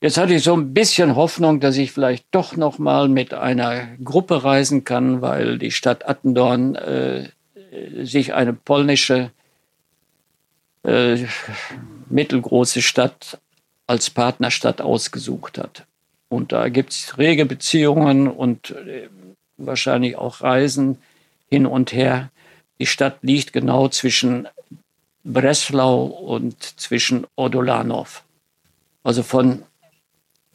[0.00, 3.88] Jetzt hatte ich so ein bisschen Hoffnung, dass ich vielleicht doch noch mal mit einer
[4.02, 7.28] Gruppe reisen kann, weil die Stadt Attendorn äh,
[8.02, 9.30] sich eine polnische
[10.82, 11.18] äh,
[12.08, 13.38] mittelgroße Stadt
[13.92, 15.84] als Partnerstadt ausgesucht hat.
[16.30, 19.10] Und da gibt es rege Beziehungen und äh,
[19.58, 20.96] wahrscheinlich auch Reisen
[21.50, 22.30] hin und her.
[22.80, 24.48] Die Stadt liegt genau zwischen
[25.24, 28.24] Breslau und zwischen Odolanov.
[29.04, 29.62] Also von,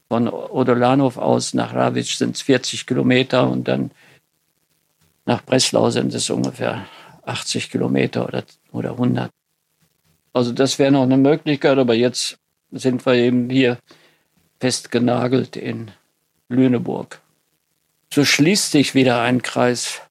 [0.08, 3.92] von Odolanov aus nach Rawitsch sind es 40 Kilometer und dann
[5.28, 6.88] nach Breslau sind es ungefähr
[7.24, 9.30] 80 Kilometer oder, oder 100.
[10.34, 12.40] Also das wäre noch eine Möglichkeit, aber jetzt
[12.72, 13.78] sind wir eben hier
[14.60, 15.92] festgenagelt in
[16.50, 17.22] Lüneburg.
[18.14, 20.02] So schließt sich wieder ein Kreis.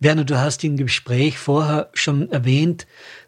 [0.00, 2.86] Werner, du hast im Gespräch vorher schon erwähnt,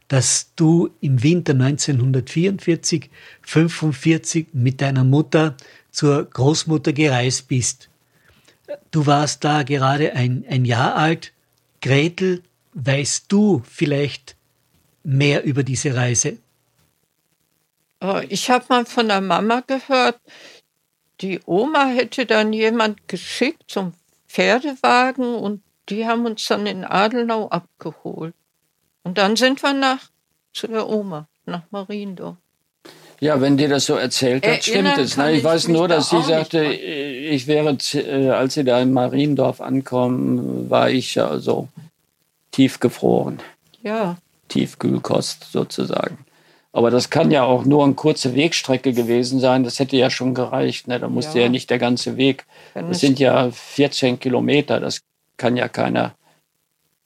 [0.09, 3.11] dass du im Winter 1944,
[3.43, 5.57] 45 mit deiner Mutter
[5.91, 7.89] zur Großmutter gereist bist.
[8.91, 11.33] Du warst da gerade ein, ein Jahr alt.
[11.81, 12.43] Gretel,
[12.75, 14.37] weißt du vielleicht
[15.03, 16.39] mehr über diese Reise?
[18.07, 20.21] Oh, ich habe mal von der Mama gehört,
[21.21, 23.95] die Oma hätte dann jemand geschickt zum
[24.29, 28.35] Pferdewagen und die haben uns dann in Adelnau abgeholt.
[29.03, 30.11] Und dann sind wir nach
[30.53, 32.37] zu der Oma, nach Mariendorf.
[33.19, 35.17] Ja, wenn dir das so erzählt hat, stimmt es.
[35.17, 35.33] Ne?
[35.33, 39.61] Ich, ich weiß nur, dass sie sagte, ich wäre, äh, als sie da in Mariendorf
[39.61, 41.69] ankommen, war ich ja so
[42.53, 43.41] tiefgefroren.
[43.83, 44.17] Ja.
[44.49, 46.26] Tiefkühlkost sozusagen.
[46.77, 49.65] Aber das kann ja auch nur eine kurze Wegstrecke gewesen sein.
[49.65, 50.89] Das hätte ja schon gereicht.
[50.89, 51.01] Ne?
[51.01, 51.45] Da musste ja.
[51.45, 52.45] ja nicht der ganze Weg.
[52.75, 54.79] Das sind ja 14 Kilometer.
[54.79, 55.01] Das
[55.39, 56.15] kann ja keiner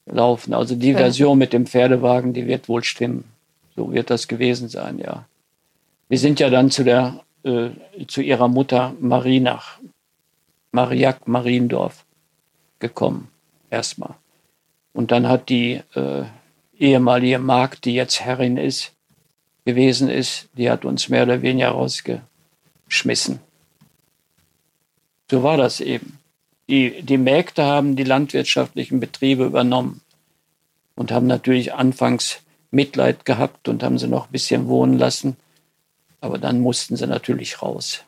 [0.07, 0.55] laufen.
[0.55, 3.23] Also die Version mit dem Pferdewagen, die wird wohl stimmen.
[3.77, 5.27] So wird das gewesen sein, ja.
[6.09, 7.69] Wir sind ja dann zu der, äh,
[8.09, 9.79] zu ihrer Mutter Marie nach
[10.73, 12.05] Mariak Mariendorf
[12.81, 13.29] gekommen.
[13.71, 14.17] Erstmal.
[14.95, 16.25] Und dann hat die äh,
[16.77, 18.95] ehemalige Magd, die jetzt Herrin ist,
[19.65, 23.41] gewesen ist, die hat uns mehr oder weniger rausgeschmissen.
[25.31, 26.19] So war das eben.
[26.69, 30.01] Die, die Mägde haben die landwirtschaftlichen Betriebe übernommen
[30.95, 32.41] und haben natürlich anfangs
[32.71, 35.37] Mitleid gehabt und haben sie noch ein bisschen wohnen lassen.
[36.21, 38.05] Aber dann mussten sie natürlich raus.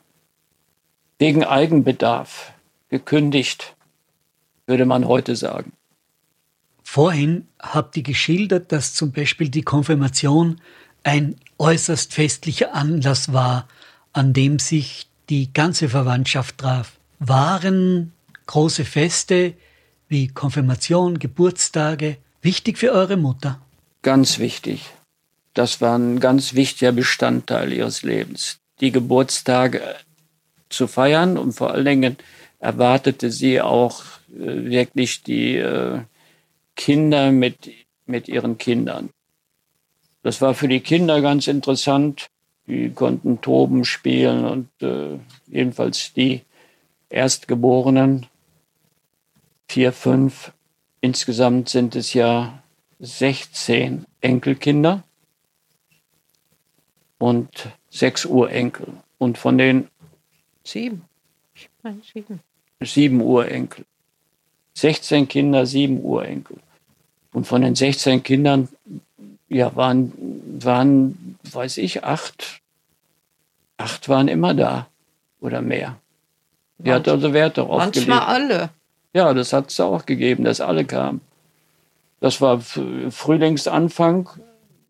[1.18, 2.52] Wegen Eigenbedarf
[2.88, 3.74] gekündigt,
[4.66, 5.72] würde man heute sagen.
[6.82, 10.60] Vorhin habt ihr geschildert, dass zum Beispiel die Konfirmation
[11.04, 13.68] ein äußerst festlicher Anlass war,
[14.12, 16.92] an dem sich die ganze Verwandtschaft traf.
[17.18, 18.12] Waren
[18.46, 19.54] große Feste
[20.08, 23.60] wie Konfirmation, Geburtstage wichtig für eure Mutter?
[24.02, 24.90] Ganz wichtig.
[25.54, 28.58] Das war ein ganz wichtiger Bestandteil ihres Lebens.
[28.80, 29.80] Die Geburtstage
[30.68, 32.16] zu feiern und vor allen Dingen
[32.58, 36.00] erwartete sie auch äh, wirklich die äh,
[36.74, 37.70] Kinder mit,
[38.06, 39.10] mit ihren Kindern.
[40.22, 42.30] Das war für die Kinder ganz interessant.
[42.66, 45.18] Die konnten toben, spielen und äh,
[45.48, 46.42] jedenfalls die
[47.10, 48.26] Erstgeborenen,
[49.68, 50.52] vier, fünf,
[51.00, 52.62] insgesamt sind es ja
[53.00, 55.02] 16 Enkelkinder
[57.18, 58.86] und sechs Urenkel.
[59.18, 59.88] Und von den
[60.64, 61.04] sieben,
[61.54, 62.40] ich meine sieben.
[62.80, 63.84] Sieben Urenkel.
[64.74, 66.58] 16 Kinder, sieben Urenkel.
[67.32, 68.68] Und von den 16 Kindern
[69.52, 70.12] ja, waren,
[70.60, 72.60] waren, weiß ich, acht.
[73.76, 74.86] Acht waren immer da
[75.40, 75.96] oder mehr.
[76.78, 78.28] Die Manch, hat also Wert darauf Manchmal gelegt.
[78.28, 78.70] alle.
[79.14, 81.20] Ja, das hat es auch gegeben, dass alle kamen.
[82.20, 84.30] Das war Frühlingsanfang.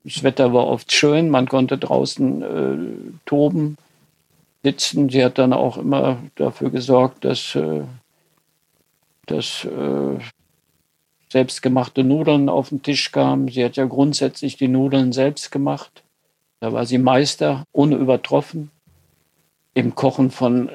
[0.04, 1.30] Das Wetter war oft schön.
[1.30, 3.78] Man konnte draußen äh, toben,
[4.62, 5.08] sitzen.
[5.08, 7.82] Sie hat dann auch immer dafür gesorgt, dass, äh,
[9.26, 10.18] dass äh,
[11.32, 13.48] selbstgemachte Nudeln auf den Tisch kamen.
[13.48, 16.02] Sie hat ja grundsätzlich die Nudeln selbst gemacht.
[16.60, 18.70] Da war sie Meister, unübertroffen.
[19.72, 20.72] Im Kochen von äh,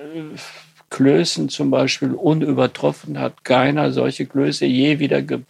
[0.89, 5.41] Klößen zum Beispiel, unübertroffen, hat keiner solche Klöße je wieder ge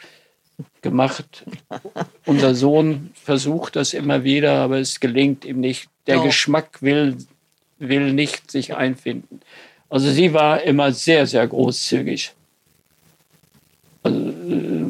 [0.82, 1.46] gemacht.
[2.26, 5.88] Unser Sohn versucht das immer wieder, aber es gelingt ihm nicht.
[6.08, 6.24] Der no.
[6.24, 7.18] Geschmack will,
[7.78, 9.40] will nicht sich einfinden.
[9.90, 12.34] Also sie war immer sehr, sehr großzügig.
[14.04, 14.20] Also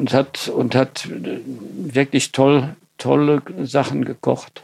[0.08, 4.62] und hat, und hat wirklich toll, tolle Sachen gekocht.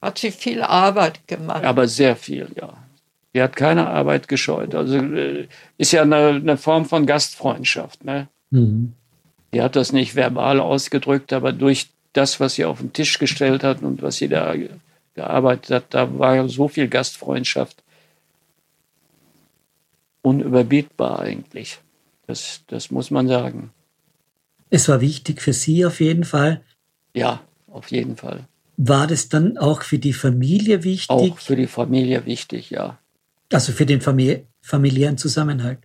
[0.00, 1.64] Hat sie viel Arbeit gemacht?
[1.64, 2.72] Aber sehr viel, ja.
[3.32, 4.74] Sie hat keine Arbeit gescheut.
[4.74, 5.46] Also äh,
[5.78, 8.04] ist ja eine, eine Form von Gastfreundschaft.
[8.04, 8.28] Ne?
[8.50, 8.94] Mhm.
[9.52, 13.62] Sie hat das nicht verbal ausgedrückt, aber durch das, was sie auf den Tisch gestellt
[13.62, 14.54] hat und was sie da
[15.14, 17.82] gearbeitet hat, da war so viel Gastfreundschaft.
[20.22, 21.78] Unüberbietbar eigentlich.
[22.26, 23.70] Das, das muss man sagen.
[24.70, 26.62] Es war wichtig für Sie auf jeden Fall.
[27.14, 27.40] Ja,
[27.70, 28.46] auf jeden Fall.
[28.76, 31.10] War das dann auch für die Familie wichtig?
[31.10, 32.98] Auch für die Familie wichtig, ja.
[33.52, 35.78] Also für den famili familiären Zusammenhalt.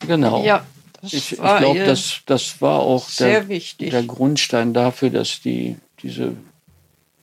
[0.00, 0.44] Genau.
[0.44, 0.64] Ja,
[1.02, 6.32] ich, ich glaube, das, das war auch der, der, Grundstein dafür, dass die diese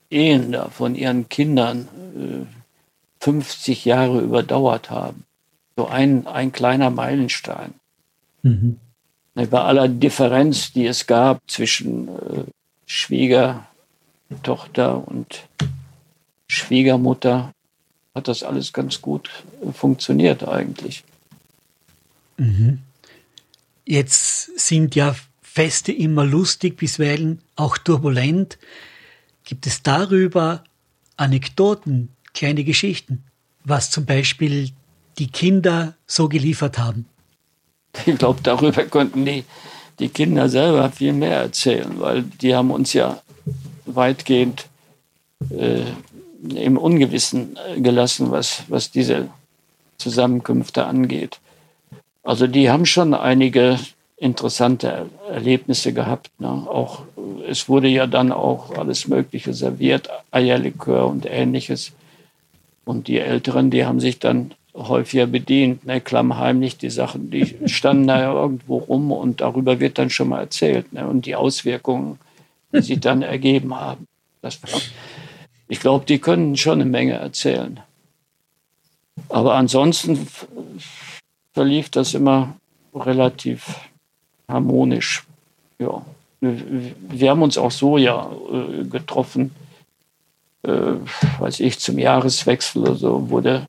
[0.09, 5.25] Ehen da von ihren Kindern äh, 50 Jahre überdauert haben.
[5.75, 7.73] So ein, ein kleiner Meilenstein.
[8.43, 8.79] Mhm.
[9.35, 12.43] Bei aller Differenz, die es gab zwischen äh,
[12.85, 15.47] Schwiegertochter und
[16.47, 17.51] Schwiegermutter,
[18.13, 19.31] hat das alles ganz gut
[19.65, 21.03] äh, funktioniert eigentlich.
[22.37, 22.79] Mhm.
[23.85, 28.57] Jetzt sind ja Feste immer lustig, bisweilen auch turbulent.
[29.43, 30.63] Gibt es darüber
[31.15, 33.23] Anekdoten, kleine Geschichten,
[33.63, 34.71] was zum Beispiel
[35.19, 37.05] die Kinder so geliefert haben?
[38.05, 39.43] Ich glaube, darüber konnten die,
[39.99, 43.21] die Kinder selber viel mehr erzählen, weil die haben uns ja
[43.85, 44.65] weitgehend
[45.51, 45.83] äh,
[46.55, 49.29] im Ungewissen gelassen, was, was diese
[49.97, 51.39] Zusammenkünfte angeht.
[52.23, 53.79] Also die haben schon einige
[54.17, 56.31] interessante Erlebnisse gehabt.
[56.39, 56.47] Ne?
[56.47, 57.03] Auch,
[57.47, 61.91] es wurde ja dann auch alles Mögliche serviert, Eierlikör und ähnliches.
[62.85, 66.01] Und die Älteren, die haben sich dann häufiger bedient, ne?
[66.01, 70.39] klammheimlich die Sachen, die standen da ja irgendwo rum und darüber wird dann schon mal
[70.39, 71.07] erzählt ne?
[71.07, 72.19] und die Auswirkungen,
[72.71, 74.07] die sich dann ergeben haben.
[74.41, 74.59] Das,
[75.67, 77.79] ich glaube, die können schon eine Menge erzählen.
[79.29, 80.27] Aber ansonsten
[81.53, 82.55] verlief das immer
[82.95, 83.79] relativ
[84.47, 85.23] harmonisch.
[85.79, 86.03] Ja.
[86.41, 89.55] Wir haben uns auch so ja äh, getroffen,
[90.63, 90.95] äh,
[91.39, 93.65] weiß ich, zum Jahreswechsel oder so, wurde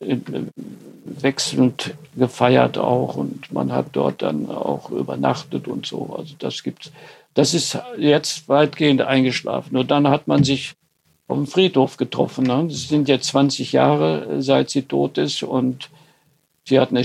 [0.00, 6.14] wechselnd gefeiert auch und man hat dort dann auch übernachtet und so.
[6.16, 6.92] Also das gibt's.
[7.34, 9.72] Das ist jetzt weitgehend eingeschlafen.
[9.72, 10.74] Nur dann hat man sich
[11.28, 12.44] auf dem Friedhof getroffen.
[12.44, 12.66] Ne?
[12.68, 15.90] Das sind jetzt 20 Jahre, seit sie tot ist und
[16.64, 17.04] sie hat eine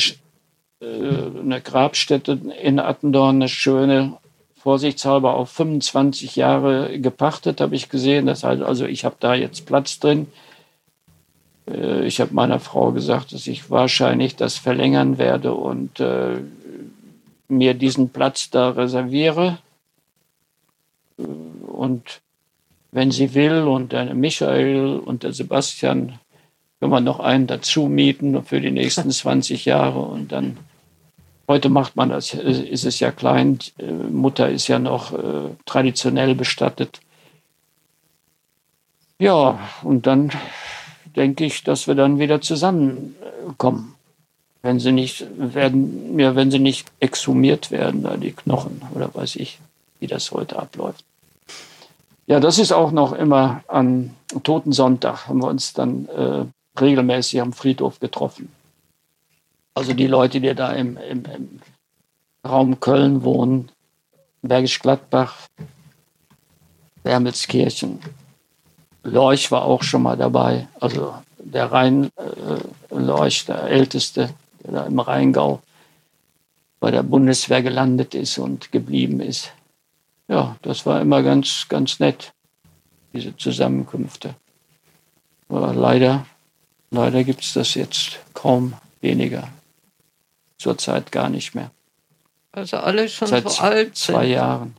[0.84, 4.18] äh, eine Grabstätte in Attendorn, eine schöne,
[4.58, 8.26] vorsichtshalber auf 25 Jahre gepachtet, habe ich gesehen.
[8.26, 10.28] Das heißt also, ich habe da jetzt Platz drin.
[11.68, 16.42] Äh, ich habe meiner Frau gesagt, dass ich wahrscheinlich das verlängern werde und äh,
[17.48, 19.60] mir diesen Platz da reserviere.
[21.18, 22.22] Und
[22.92, 26.20] wenn sie will und der Michael und der Sebastian,
[26.80, 30.58] können wir noch einen dazu mieten für die nächsten 20 Jahre und dann
[31.46, 33.60] Heute macht man das, ist es ja klein.
[34.10, 37.02] Mutter ist ja noch äh, traditionell bestattet.
[39.20, 40.32] Ja, und dann
[41.16, 43.96] denke ich, dass wir dann wieder zusammenkommen.
[44.62, 49.36] Wenn sie nicht werden, ja, wenn sie nicht exhumiert werden, da die Knochen oder weiß
[49.36, 49.60] ich,
[50.00, 51.04] wie das heute abläuft.
[52.28, 56.46] Ja, das ist auch noch immer an Totensonntag, haben wir uns dann äh,
[56.80, 58.50] regelmäßig am Friedhof getroffen.
[59.74, 61.60] Also die Leute, die da im, im, im
[62.48, 63.70] Raum Köln wohnen,
[64.42, 65.48] Bergisch Gladbach,
[67.04, 68.00] Wermelskirchen.
[69.04, 70.68] Lorch war auch schon mal dabei.
[70.80, 74.30] Also der Rhein äh, Lorch, der Älteste,
[74.64, 75.62] der da im Rheingau
[76.80, 79.52] bei der Bundeswehr gelandet ist und geblieben ist.
[80.28, 82.34] Ja, das war immer ganz, ganz nett,
[83.14, 84.36] diese Zusammenkünfte.
[85.50, 86.26] Aber leider,
[86.92, 89.50] leider gibt es das jetzt kaum weniger
[90.58, 91.72] zurzeit gar nicht mehr.
[92.52, 94.16] Also alle schon Seit so alt sind.
[94.16, 94.78] Zwei Jahren.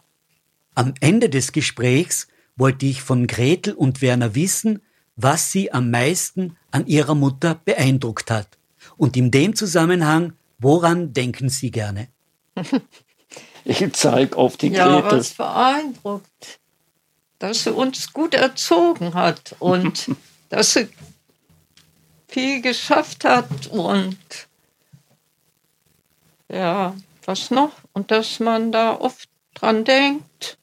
[0.75, 4.83] Am Ende des Gesprächs wollte ich von Gretel und Werner wissen,
[5.17, 8.49] was sie am meisten an ihrer Mutter beeindruckt hat.
[8.97, 12.09] Und in dem Zusammenhang, woran denken Sie gerne?
[13.65, 15.11] ich zeige auf die ja, Gretel.
[15.11, 16.61] Ja, was beeindruckt,
[17.39, 20.11] dass sie uns gut erzogen hat und
[20.49, 20.89] dass sie
[22.29, 24.19] viel geschafft hat und
[26.49, 26.95] ja,
[27.25, 27.73] was noch?
[27.93, 30.59] Und dass man da oft dran denkt.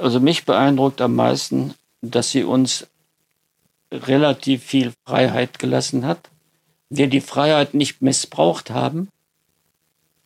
[0.00, 2.86] Also mich beeindruckt am meisten, dass sie uns
[3.92, 6.30] relativ viel Freiheit gelassen hat.
[6.88, 9.08] Wir die Freiheit nicht missbraucht haben,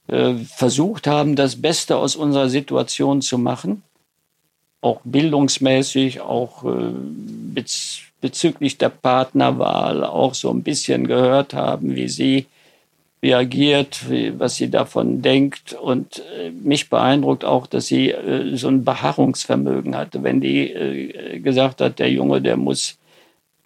[0.09, 3.83] äh, versucht haben, das Beste aus unserer Situation zu machen,
[4.81, 6.93] auch bildungsmäßig, auch äh,
[8.21, 12.47] bezüglich der Partnerwahl, auch so ein bisschen gehört haben, wie sie
[13.23, 14.07] reagiert,
[14.39, 15.75] was sie davon denkt.
[15.75, 20.23] Und äh, mich beeindruckt auch, dass sie äh, so ein Beharrungsvermögen hatte.
[20.23, 22.99] Wenn die äh, gesagt hat, der Junge, der muss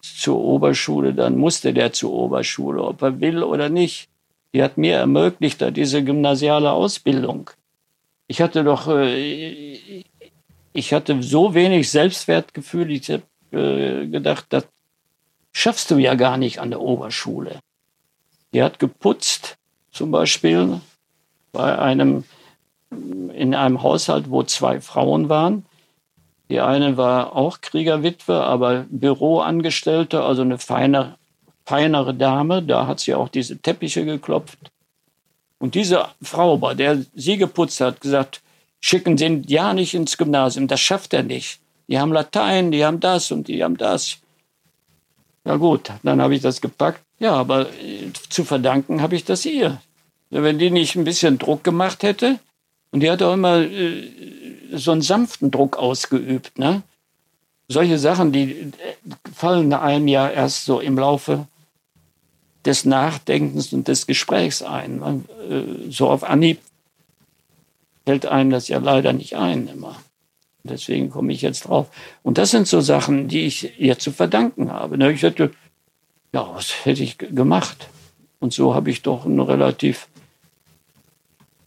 [0.01, 4.09] zur Oberschule, dann musste der zur Oberschule, ob er will oder nicht.
[4.53, 7.49] Die hat mir ermöglicht, diese gymnasiale Ausbildung.
[8.27, 14.67] Ich hatte doch, ich hatte so wenig Selbstwertgefühl, ich habe gedacht, das
[15.51, 17.59] schaffst du ja gar nicht an der Oberschule.
[18.55, 19.57] Die hat geputzt,
[19.91, 20.79] zum Beispiel
[21.51, 22.23] bei einem,
[22.89, 25.65] in einem Haushalt, wo zwei Frauen waren.
[26.49, 31.17] Die eine war auch Kriegerwitwe, aber Büroangestellte, also eine feine,
[31.65, 32.63] feinere Dame.
[32.63, 34.71] Da hat sie auch diese Teppiche geklopft.
[35.59, 38.41] Und diese Frau, bei der sie geputzt hat, gesagt,
[38.79, 41.59] schicken Sie ihn ja nicht ins Gymnasium, das schafft er nicht.
[41.89, 44.19] Die haben Latein, die haben das und die haben das.
[45.45, 47.01] Ja gut, dann habe ich das gepackt.
[47.19, 49.79] Ja, aber äh, zu verdanken habe ich das ihr.
[50.31, 52.39] Wenn die nicht ein bisschen Druck gemacht hätte,
[52.91, 54.09] und die hat auch immer äh,
[54.71, 56.57] so einen sanften Druck ausgeübt.
[56.57, 56.81] Ne?
[57.67, 58.71] Solche Sachen, die äh,
[59.33, 61.45] fallen einem ja erst so im Laufe
[62.63, 64.99] des Nachdenkens und des Gesprächs ein.
[64.99, 66.59] Man, äh, so auf Anhieb
[68.05, 69.97] fällt einem das ja leider nicht ein immer.
[70.67, 71.87] Deswegen komme ich jetzt drauf.
[72.23, 74.97] Und das sind so Sachen, die ich ihr zu verdanken habe.
[74.97, 75.11] Ne?
[75.11, 75.51] Ich hätte,
[76.33, 77.87] ja, was hätte ich gemacht?
[78.39, 80.07] Und so habe ich doch einen relativ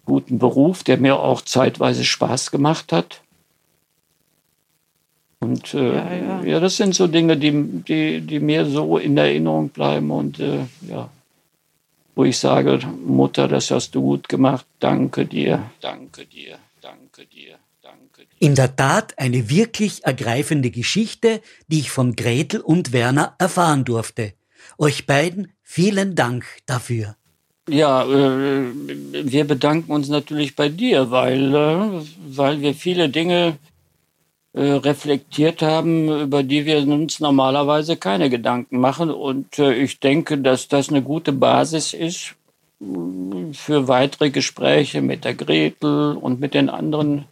[0.05, 3.21] guten Beruf, der mir auch zeitweise Spaß gemacht hat.
[5.41, 6.43] Und äh, ja, ja.
[6.43, 7.53] ja, das sind so Dinge, die,
[7.87, 11.09] die, die mir so in Erinnerung bleiben und äh, ja,
[12.17, 17.27] wo ich sage, Mutter, das hast du gut gemacht, danke dir, danke dir, danke dir,
[17.27, 17.68] danke dir.
[18.41, 24.33] In der Tat eine wirklich ergreifende Geschichte, die ich von Gretel und Werner erfahren durfte.
[24.79, 27.17] Euch beiden vielen Dank dafür.
[27.69, 28.65] Ja, äh,
[29.25, 33.59] wir bedanken uns natürlich bei dir, weil, äh, weil wir viele Dinge
[34.55, 39.11] äh, reflektiert haben, über die wir uns normalerweise keine Gedanken machen.
[39.11, 42.35] Und ich denke, dass das eine gute Basis ist
[43.53, 47.25] für weitere Gespräche mit der Gretel und mit den anderen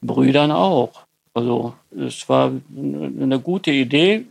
[0.00, 1.06] Brüdern auch.
[1.34, 4.24] Also es war eine gute Idee.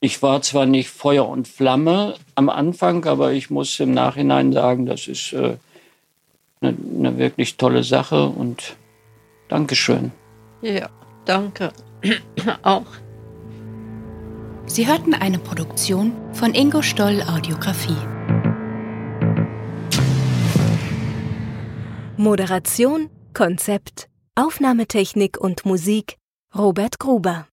[0.00, 4.86] Ich war zwar nicht Feuer und Flamme am Anfang, aber ich muss im Nachhinein sagen,
[4.86, 5.56] das ist äh,
[6.60, 8.76] eine, eine wirklich tolle Sache und
[9.48, 10.12] Dankeschön.
[10.60, 10.88] Ja,
[11.24, 11.72] danke.
[12.62, 12.86] Auch.
[14.66, 17.96] Sie hörten eine Produktion von Ingo Stoll Audiografie.
[22.16, 26.16] Moderation, Konzept, Aufnahmetechnik und Musik
[26.56, 27.48] Robert Gruber.